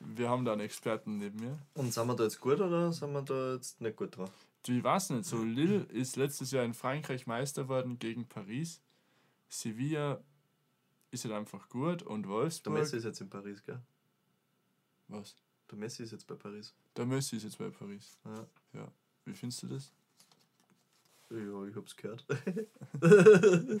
[0.00, 1.58] Wir haben da einen Experten neben mir.
[1.74, 4.30] Und sind wir da jetzt gut oder sind wir da jetzt nicht gut drauf?
[4.64, 8.80] Du, Ich weiß nicht, so Lille ist letztes Jahr in Frankreich Meister worden gegen Paris.
[9.48, 10.22] Sevilla
[11.10, 12.74] ist halt einfach gut und Der Wolfsburg.
[12.74, 13.80] Messi ist jetzt in Paris, gell?
[15.08, 15.36] Was?
[15.70, 16.74] Der Messi ist jetzt bei Paris.
[16.96, 18.18] Der Messi ist jetzt bei Paris.
[18.72, 18.88] Ja,
[19.24, 19.92] Wie findest du das?
[21.30, 22.24] ja ich hab's gehört.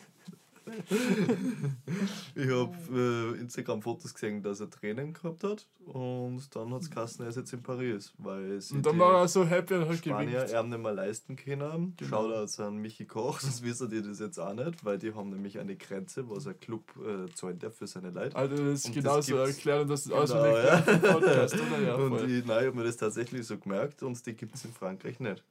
[2.34, 7.30] ich hab äh, Instagram-Fotos gesehen, dass er Training gehabt hat und dann hat's geheißen, er
[7.30, 10.26] ist jetzt in Paris, weil sie Und dann war er so happy und hat Spanier
[10.26, 10.52] gewinkt.
[10.52, 11.94] er nicht mehr leisten können.
[11.96, 12.22] Genau.
[12.22, 15.58] Shoutouts an Michi Koch, das wissen die das jetzt auch nicht, weil die haben nämlich
[15.58, 18.36] eine Grenze, was ein Club äh, zahlen darf für seine Leute.
[18.36, 20.80] Alter, das ist genauso das erklärt und das ist Genau, ja.
[20.80, 21.82] Podcast, oder?
[21.82, 24.64] Ja, und ich, nein, ich habe mir das tatsächlich so gemerkt und die gibt es
[24.64, 25.42] in Frankreich nicht.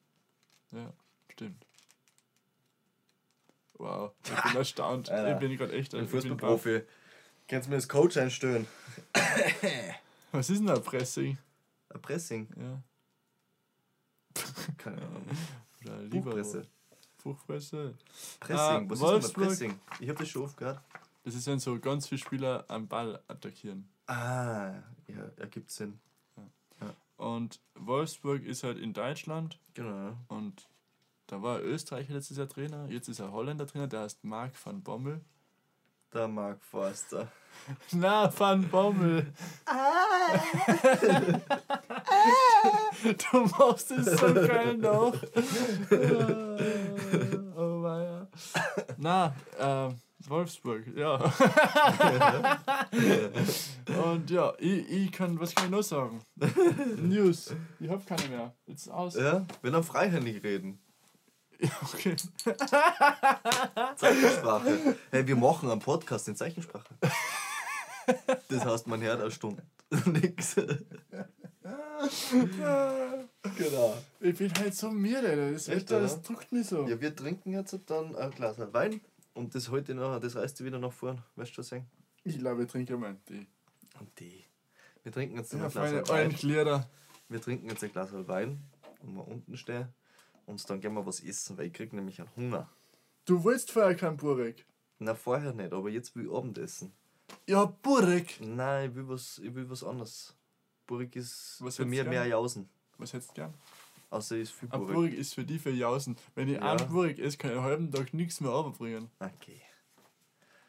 [0.71, 0.93] ja
[1.41, 1.65] stimmt.
[3.81, 5.09] Wow, ich bin erstaunt.
[5.09, 6.83] Alter, ich bin gerade echt Ein Fußballprofi.
[7.47, 8.67] Kannst du mir als Coach einstellen?
[10.31, 11.37] Was ist denn ein Pressing?
[11.89, 12.47] Ein Pressing.
[12.57, 12.81] Ja.
[14.77, 15.25] Keine Ahnung.
[15.83, 16.09] Oder ein.
[16.11, 16.67] Buchpresse.
[17.23, 17.95] Buchpresse.
[18.39, 18.55] Pressing.
[18.57, 19.49] Ah, Was Wolfsburg.
[19.49, 19.97] ist denn ein Pressing?
[19.99, 20.79] Ich habe das schon oft gehört.
[21.23, 23.89] Das ist, wenn so ganz viele Spieler am Ball attackieren.
[24.05, 24.73] Ah,
[25.07, 25.99] ja, ergibt Sinn.
[27.17, 30.15] Und Wolfsburg ist halt in Deutschland Genau.
[30.27, 30.67] und
[31.31, 34.83] da war Österreicher letztes Jahr Trainer, jetzt ist er Holländer Trainer, der heißt Marc van
[34.83, 35.21] Bommel.
[36.13, 37.31] Der Mark Forster.
[37.93, 39.31] Na, Van Bommel.
[43.31, 45.13] du machst es so geil noch.
[47.55, 48.27] oh weia.
[48.97, 51.15] Na, ähm, Wolfsburg, ja.
[54.03, 56.21] Und ja, ich, ich kann, was kann ich noch sagen?
[56.97, 57.55] News.
[57.79, 58.53] Ich hab keine mehr.
[58.65, 59.15] Jetzt ist aus.
[59.15, 60.77] Ja, wenn er freihändig reden.
[61.61, 62.15] Ja, okay.
[63.95, 64.95] Zeichensprache.
[65.11, 66.95] Hey, wir machen einen Podcast in Zeichensprache.
[68.49, 69.61] Das heißt, man hört eine Stunde
[70.07, 70.55] nix.
[73.57, 73.97] genau.
[74.19, 76.21] Ich bin halt so müde, das Echt, Wetter, das oder?
[76.23, 76.87] drückt mich so.
[76.87, 79.01] Ja, wir trinken jetzt dann ein Glas Wein
[79.33, 81.21] und das heute noch, das reißt du wieder nach vorn.
[81.35, 81.91] Weißt du schon sagen?
[82.23, 83.45] Ich glaube, ich trinke mal einen Tee.
[83.99, 84.43] Und die.
[85.03, 86.85] Wir trinken jetzt Ja, ein Glas Wein.
[87.29, 88.61] Wir trinken jetzt ein Glas Wein
[89.03, 89.87] und wir unten stehen.
[90.45, 92.69] Und dann gehen wir was essen, weil ich krieg nämlich einen Hunger.
[93.25, 94.65] Du willst vorher kein Burek.
[94.99, 96.91] Na, vorher nicht, aber jetzt will ich Abendessen.
[97.47, 98.39] Ja, Burek.
[98.41, 100.35] Nein, ich will was, ich will was anderes.
[100.85, 102.25] Burg ist Was für mich du mehr?
[102.25, 102.69] Jausen.
[102.97, 103.53] Was hättest du gern?
[104.09, 104.93] Außer ist viel Ein Burg.
[104.93, 106.17] Burek ist für die für Jausen.
[106.35, 106.73] Wenn ich Ja.
[106.73, 109.09] einen Burek esse, kann ich einen halben Tag nichts mehr runterbringen.
[109.19, 109.61] Okay.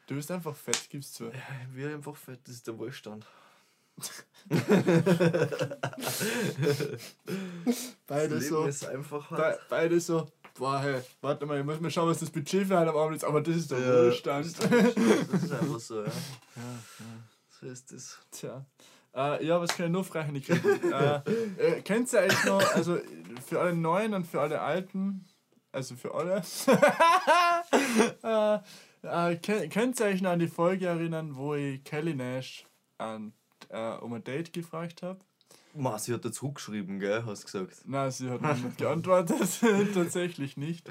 [0.07, 1.25] Du bist einfach fett, gibst zu.
[1.25, 1.31] Ja,
[1.69, 3.25] ich will einfach fett, das ist der Wohlstand.
[8.07, 8.63] Beide so.
[8.63, 10.27] Be beide so.
[10.55, 13.23] Boah, hey, warte mal, ich muss mal schauen, was das Budget für am Abend ist.
[13.23, 14.45] Aber das ist der Ja, Wohlstand.
[15.31, 16.11] Das ist einfach so, ja.
[16.55, 16.79] Ja,
[17.59, 18.19] So ist das.
[18.31, 18.63] Tja.
[19.15, 20.35] Äh, ja, was kann ich noch fragen?
[20.35, 21.21] Ich krieg, äh,
[21.57, 22.99] äh, kennt ihr eigentlich noch, also
[23.45, 25.25] für alle Neuen und für alle Alten,
[25.71, 26.43] also für alle,
[28.23, 28.59] äh,
[29.31, 32.65] äh, kennt, könnt ihr euch noch an die Folge erinnern, wo ich Kelly Nash
[32.97, 33.33] an,
[33.73, 35.19] äh, um ein Date gefragt habe?
[35.75, 37.81] Ma, sie hat da zurückgeschrieben, gell, hast du gesagt.
[37.85, 39.39] Na, sie hat mir nicht geantwortet,
[39.93, 40.87] tatsächlich nicht.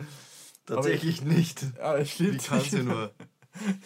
[0.67, 1.65] Tatsächlich nicht.
[1.81, 3.13] Aber ich Wie liebe kann sie nur?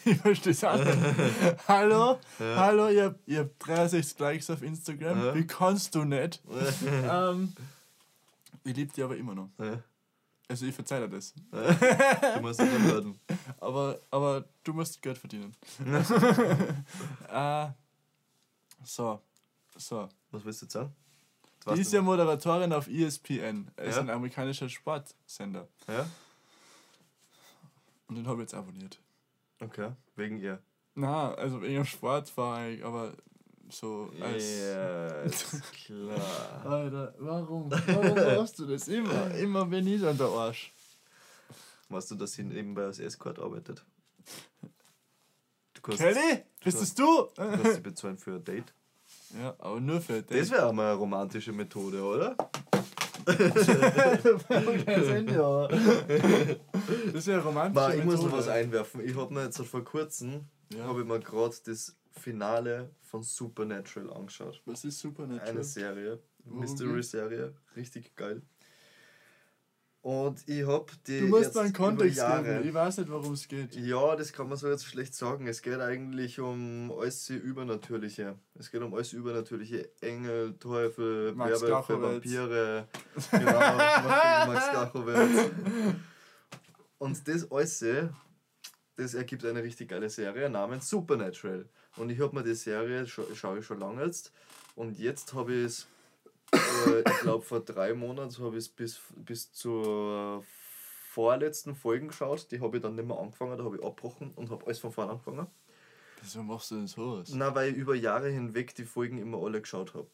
[0.05, 0.97] Ich verstehe es auch nicht.
[1.68, 2.55] Hallo, Ja.
[2.57, 5.24] hallo, ihr habt, ihr habt 63 Likes auf Instagram.
[5.24, 5.34] Ja.
[5.34, 6.40] Wie kannst du nicht?
[7.11, 7.53] ähm,
[8.62, 9.49] ich liebe die aber immer noch.
[9.59, 9.82] Ja.
[10.49, 11.34] Also ich verzeih dir das.
[11.51, 13.18] Du musst das werden.
[13.59, 15.53] Aber, aber du musst Geld verdienen.
[17.32, 17.66] äh,
[18.85, 19.20] so,
[19.77, 20.09] so.
[20.31, 20.95] Was willst du jetzt sagen?
[21.74, 23.70] Die ist ja Moderatorin auf ESPN.
[23.77, 24.03] Es ist Ja?
[24.03, 25.66] ein amerikanischer Sportsender.
[25.89, 26.07] Ja?
[28.07, 29.01] Und den habe ich jetzt abonniert.
[29.61, 30.61] Okay, wegen ihr.
[30.95, 33.12] Na, also wegen dem Sport war ich, aber
[33.68, 34.45] so als.
[34.61, 36.64] Ja, ist klar.
[36.64, 37.70] Alter, warum?
[37.70, 39.35] Warum machst du das immer?
[39.35, 40.72] Immer bin ich an der Arsch.
[41.89, 43.85] Weißt du, dass sie nebenbei als Escort arbeitet?
[45.87, 46.43] Kannst, Kelly?
[46.64, 47.05] Bist es du?
[47.05, 48.74] du kannst sie bezahlen für ein Date.
[49.41, 52.37] Ja, aber nur für Das wäre auch mal eine romantische Methode, oder?
[57.12, 57.74] Das wäre romantisch.
[57.74, 59.01] Ma, ich muss noch was einwerfen.
[59.05, 60.84] Ich habe mir jetzt vor kurzem Ja.
[60.84, 64.62] habe ich mir gerade das Finale von Supernatural angeschaut.
[64.66, 68.43] Was ist super Eine Serie, Mystery-Serie, richtig geil.
[70.07, 71.19] Und ich habe die.
[71.19, 72.65] Du musst einen Kontext geben.
[72.65, 73.75] Ich weiß nicht, worum es geht.
[73.75, 75.49] Ja, das kann man so jetzt schlecht sagen.
[75.49, 78.37] Es geht eigentlich um alles Übernatürliche.
[78.57, 79.91] Es geht um alles Übernatürliche.
[80.01, 82.01] Engel, Teufel, Werwölfe.
[82.01, 82.87] Vampire.
[83.33, 83.59] Genau,
[84.47, 85.51] Max Gachowitz.
[86.99, 87.85] Und das alles,
[88.95, 91.69] das ergibt eine richtig geile Serie namens Supernatural.
[91.97, 94.33] Und ich habe mir die Serie, scha schaue ich schon lange jetzt.
[94.77, 95.89] Und jetzt habe ich es,
[96.53, 100.44] äh, ich glaube vor drei Monaten habe ich es bis, bis zur
[101.11, 102.51] vorletzten Folgen geschaut.
[102.51, 104.92] Die habe ich dann nicht mehr angefangen, da habe ich abgebrochen und habe alles von
[104.92, 105.47] vorne angefangen.
[106.20, 107.30] Wieso machst du denn sowas?
[107.32, 110.09] Na, weil ich über Jahre hinweg die Folgen immer alle geschaut habe.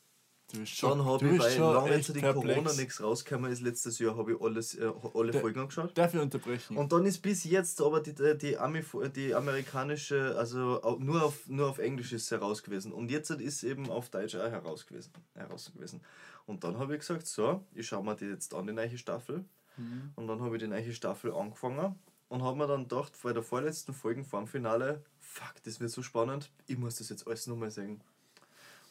[0.53, 2.35] Dann schon, habe ich, weil lange den perplex.
[2.35, 5.97] Corona nichts rausgekommen ist, letztes Jahr habe ich alles, äh, alle Der- Folgen angeschaut.
[5.97, 6.77] Darf ich unterbrechen?
[6.77, 8.83] Und dann ist bis jetzt aber die, die, die, Ami,
[9.17, 12.93] die amerikanische, also nur auf, nur auf Englisch ist heraus gewesen.
[12.93, 15.13] Und jetzt ist eben auf Deutsch auch heraus gewesen.
[15.35, 16.01] Heraus gewesen.
[16.47, 19.45] Und dann habe ich gesagt, so, ich schaue mir die jetzt an, die neue Staffel.
[19.77, 20.13] Mhm.
[20.17, 21.95] Und dann habe ich die neue Staffel angefangen
[22.29, 25.91] und habe mir dann gedacht, bei der vorletzten Folge vor dem Finale, fuck, das wird
[25.91, 28.03] so spannend, ich muss das jetzt alles nochmal sehen.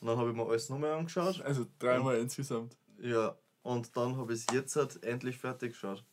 [0.01, 1.41] Und dann habe ich mir alles nochmal angeschaut.
[1.41, 2.75] Also dreimal insgesamt.
[2.99, 6.03] Ja, und dann habe ich es jetzt halt endlich fertig geschaut.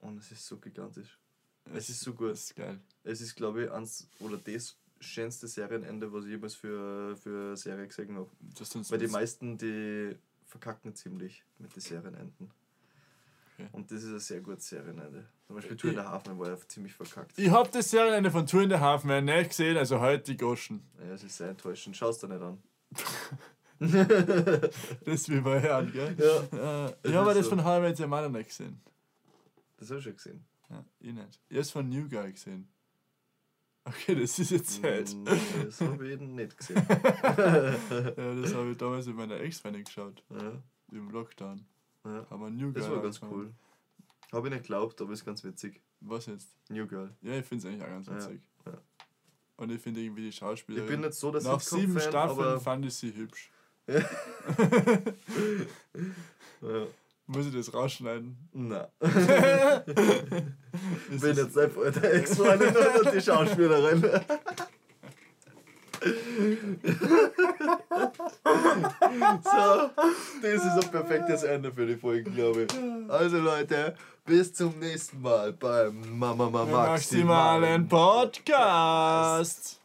[0.00, 1.18] Und es ist so gigantisch.
[1.72, 2.30] Es ist so gut.
[2.32, 2.80] Das ist geil.
[3.04, 7.56] Es ist, glaube ich, eins oder das schönste Serienende, was ich jemals für, für eine
[7.56, 8.28] Serie gesehen habe.
[8.88, 12.50] Weil die meisten, die verkacken ziemlich mit den Serienenden.
[13.54, 13.68] Okay.
[13.72, 15.26] Und das ist ein sehr gutes Serienende.
[15.46, 17.38] Zum Beispiel Die- Tour der Hafen war ja ziemlich verkackt.
[17.38, 20.88] Ich hab das Serienende von Tour in der Hafen nicht gesehen, also heute die Goschen.
[20.98, 21.96] Ja, es ist sehr enttäuschend.
[21.96, 22.62] Schau es dir nicht an.
[23.80, 26.16] Das will man hören, gell?
[26.18, 26.86] Ja.
[26.86, 27.50] Äh, Es ich habe ist das so.
[27.50, 28.80] von How I Met Your Mother nicht gesehen.
[29.76, 30.44] Das habe ich schon gesehen.
[30.70, 31.40] Ja, ich nicht.
[31.48, 32.68] Ich hab's von New Guy gesehen.
[33.84, 35.14] Okay, das ist jetzt sad.
[35.14, 35.24] Mm,
[35.64, 36.76] Das habe ich eben nicht gesehen.
[36.88, 40.22] Ja, das habe ich damals mit meiner Ex-Freundin geschaut.
[40.30, 40.60] Ja,
[40.92, 41.64] Im Lockdown.
[42.04, 42.26] ja.
[42.28, 43.32] Haben wir New Guy Das war ganz angefangen.
[43.46, 43.54] cool.
[44.32, 45.80] Habe ich nicht geglaubt, aber ist ganz witzig.
[46.00, 46.48] Was jetzt?
[46.68, 47.14] New Girl.
[47.22, 48.40] Ja, ich finde es eigentlich auch ganz witzig.
[49.58, 49.64] Ja.
[49.64, 50.84] Und ich finde irgendwie die Schauspielerin.
[50.84, 53.50] Ich bin nicht so der Nach sieben Staffeln fand ich sie hübsch.
[53.88, 54.02] ja.
[57.26, 58.36] Muss ich das rausschneiden?
[58.52, 58.88] Na.
[61.10, 64.02] Ist bin jetzt einfach der Ex-Freundin und die Schauspielerin.
[69.44, 69.90] so,
[70.42, 73.10] das ist ein perfektes Ende für die Folge, glaube ich.
[73.10, 73.94] Also Leute,
[74.24, 79.78] bis zum nächsten Mal beim Mama Mama maximalen Podcast.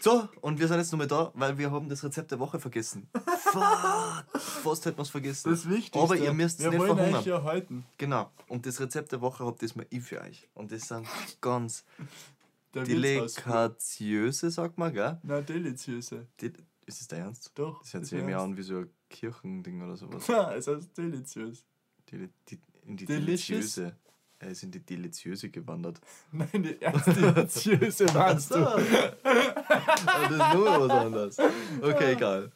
[0.00, 3.08] So, und wir sind jetzt nochmal da, weil wir haben das Rezept der Woche vergessen.
[3.40, 5.50] Fuck, fast hätten wir es vergessen.
[5.50, 6.00] Das ist wichtig.
[6.00, 7.20] Aber ihr müsst Wir nicht wollen verhungern.
[7.20, 7.84] euch ja halten.
[7.96, 10.48] Genau, und das Rezept der Woche habt das mal ich für euch.
[10.54, 11.06] Und das sind
[11.40, 11.84] ganz
[12.74, 12.84] Der
[14.50, 15.18] sagt man, gell?
[15.24, 16.26] Na, deliziöse.
[16.40, 16.52] Die,
[16.88, 17.52] ist das der Ernst?
[17.54, 17.82] Doch.
[17.82, 20.26] Das hört ist sich mir an wie so ein Kirchending oder sowas.
[20.26, 21.64] Ja, es heißt deliziös.
[22.10, 23.74] Die, die, in die Delicious?
[23.74, 23.96] Deliziöse.
[24.40, 26.00] Er ist in die Deliziöse gewandert.
[26.32, 28.60] Nein, die erste deliziöse meinst du.
[28.60, 31.38] das ist nur was anderes.
[31.82, 32.52] Okay, egal.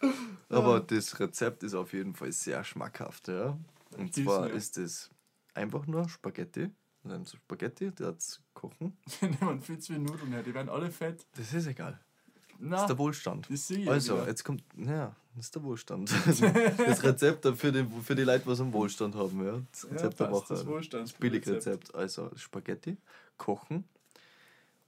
[0.49, 3.28] Aber das Rezept ist auf jeden Fall sehr schmackhaft.
[3.28, 3.59] Ja?
[3.99, 4.53] Und Gieß zwar mir.
[4.53, 5.11] ist es
[5.55, 6.70] einfach nur Spaghetti.
[7.05, 8.97] Also so Spaghetti, das kochen.
[9.20, 11.26] Nehmen viel zu viele Nudeln her, die werden alle fett.
[11.37, 12.01] Das ist egal.
[12.62, 13.50] Das Na, ist der Wohlstand.
[13.50, 14.28] das ich Also, wieder.
[14.28, 16.08] jetzt kommt, ja, das ist der Wohlstand.
[16.78, 19.44] Das Rezept für die, für die Leute, die einen Wohlstand haben.
[19.44, 19.60] Ja.
[19.72, 20.54] Das ja, Rezept der passt, Woche.
[20.54, 21.20] das Wohlstandsrezept.
[21.20, 21.94] Billigrezept.
[21.96, 22.96] Also Spaghetti
[23.36, 23.82] kochen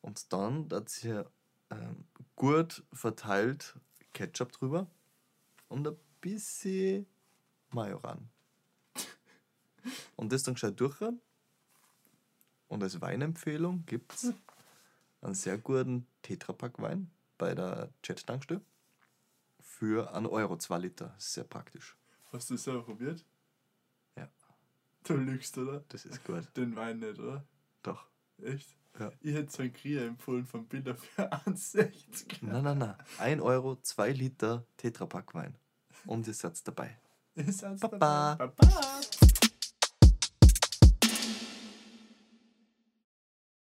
[0.03, 1.25] und dann dazu
[1.71, 2.05] ähm,
[2.37, 3.75] gut verteilt
[4.13, 4.87] Ketchup drüber
[5.69, 7.07] und ein bisschen
[7.71, 8.29] Mayo ran.
[10.15, 11.21] Und das dann gescheit durchrennen.
[12.69, 14.33] Und als Weinempfehlung gibt es
[15.21, 18.61] einen sehr guten Tetrapack-Wein bei der Jet-Tankstelle
[19.61, 21.15] für 1 Euro, 2 Liter.
[21.19, 21.97] Sehr praktisch.
[22.33, 23.25] Hast du das selber probiert?
[24.17, 24.29] Ja.
[25.05, 25.85] Du lügst, oder?
[25.89, 26.45] Das ist gut.
[26.57, 27.45] Den Wein nicht, oder?
[27.83, 28.07] Doch.
[28.43, 28.77] Echt?
[28.99, 29.11] Ja.
[29.21, 32.39] Ich hätte so einen Krier empfohlen von Bilder für 1,60.
[32.43, 32.95] Nein, nein, nein.
[33.19, 35.57] 1 Euro, 2 Liter Tetrapack Wein.
[36.07, 36.99] Und ihr seid dabei.
[37.35, 38.37] Ihr seid Baba.
[38.37, 38.47] dabei.
[38.57, 39.01] Baba.